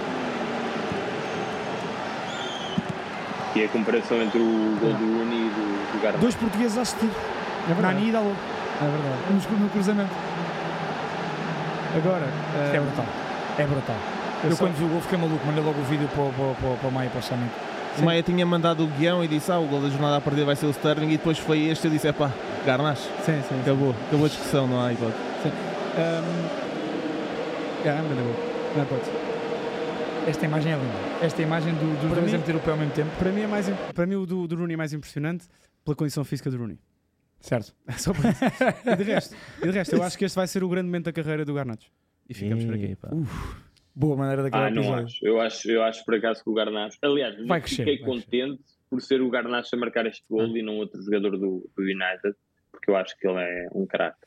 [3.56, 6.20] E a comparação entre o gol do Rooney e do, do.
[6.20, 7.10] Dois portugueses a assistir.
[7.70, 7.96] É verdade.
[7.96, 8.36] Nani e Dalot,
[8.80, 9.50] É verdade.
[9.52, 10.10] no, no cruzamento.
[11.98, 12.26] Agora.
[12.26, 13.06] Isto é eh, brutal.
[13.58, 13.96] É brutal.
[14.44, 16.54] eu Eu, quando vi o gol fiquei maluco, mandei logo o vídeo para, o- para,
[16.68, 17.52] para, para o Maia e para o Summit.
[17.98, 20.46] O Maia tinha mandado o guião e disse: Ah, o gol da jornada a perder
[20.46, 21.08] vai ser o Sterling.
[21.08, 21.86] E depois foi este.
[21.86, 22.30] Eu disse: É pá,
[22.66, 23.02] Garnacho.
[23.26, 23.42] Sim, sim.
[23.50, 23.62] sim.
[23.62, 23.96] Acabou.
[24.08, 25.18] Acabou a discussão, não há hipótese.
[25.98, 26.48] Um,
[27.86, 28.36] é, não,
[28.78, 29.19] não pode.
[30.30, 31.26] Esta imagem é linda.
[31.26, 33.10] Esta imagem do, dos Para dois mim- a meter o pé ao mesmo tempo.
[33.18, 35.48] Para mim, é mais, para mim o do, do Rooney é mais impressionante
[35.84, 36.78] pela condição física do Rooney.
[37.40, 37.74] Certo.
[37.88, 38.40] É Só por isso.
[38.92, 41.06] e, de resto, e de resto, eu acho que este vai ser o grande momento
[41.06, 41.90] da carreira do Garnacho.
[42.30, 42.86] E ficamos por aqui.
[42.92, 43.10] Epá.
[43.96, 45.26] Boa maneira daquela Ah, não acho.
[45.26, 46.98] Eu acho, eu acho por acaso que o Garnacho.
[47.02, 48.26] Aliás, Vai eu crescer, fiquei vai crescer.
[48.26, 50.58] contente por ser o Garnacho a marcar este gol Ah.
[50.58, 52.36] e não outro jogador do, do United,
[52.72, 54.20] porque eu acho que ele é um craque.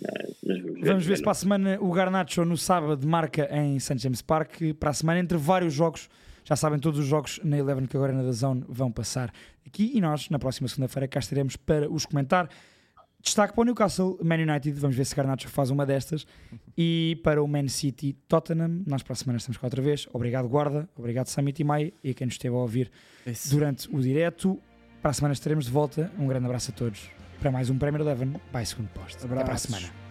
[0.00, 0.88] Mas, mas vamos ver.
[0.88, 3.98] Vamos ver se para a semana o Garnacho no sábado marca em St.
[3.98, 4.60] James Park.
[4.78, 6.08] Para a semana, entre vários jogos,
[6.44, 9.32] já sabem, todos os jogos na Eleven que agora na da Zone vão passar
[9.66, 12.48] aqui e nós, na próxima segunda-feira, cá estaremos para os comentar.
[13.20, 16.24] Destaque para o Newcastle, Man United, vamos ver se Garnacho faz uma destas.
[16.76, 20.06] E para o Man City, Tottenham, nós para a semana estamos cá outra vez.
[20.12, 22.90] Obrigado, Guarda, obrigado, Summit e Mai, e a quem nos esteve a ouvir
[23.26, 23.50] Isso.
[23.50, 24.58] durante o direto.
[25.02, 26.10] Para a semana estaremos de volta.
[26.18, 29.18] Um grande abraço a todos para mais um Premier Eleven by segundo posto.
[29.18, 29.70] Até para a Abraços.
[29.70, 30.07] semana.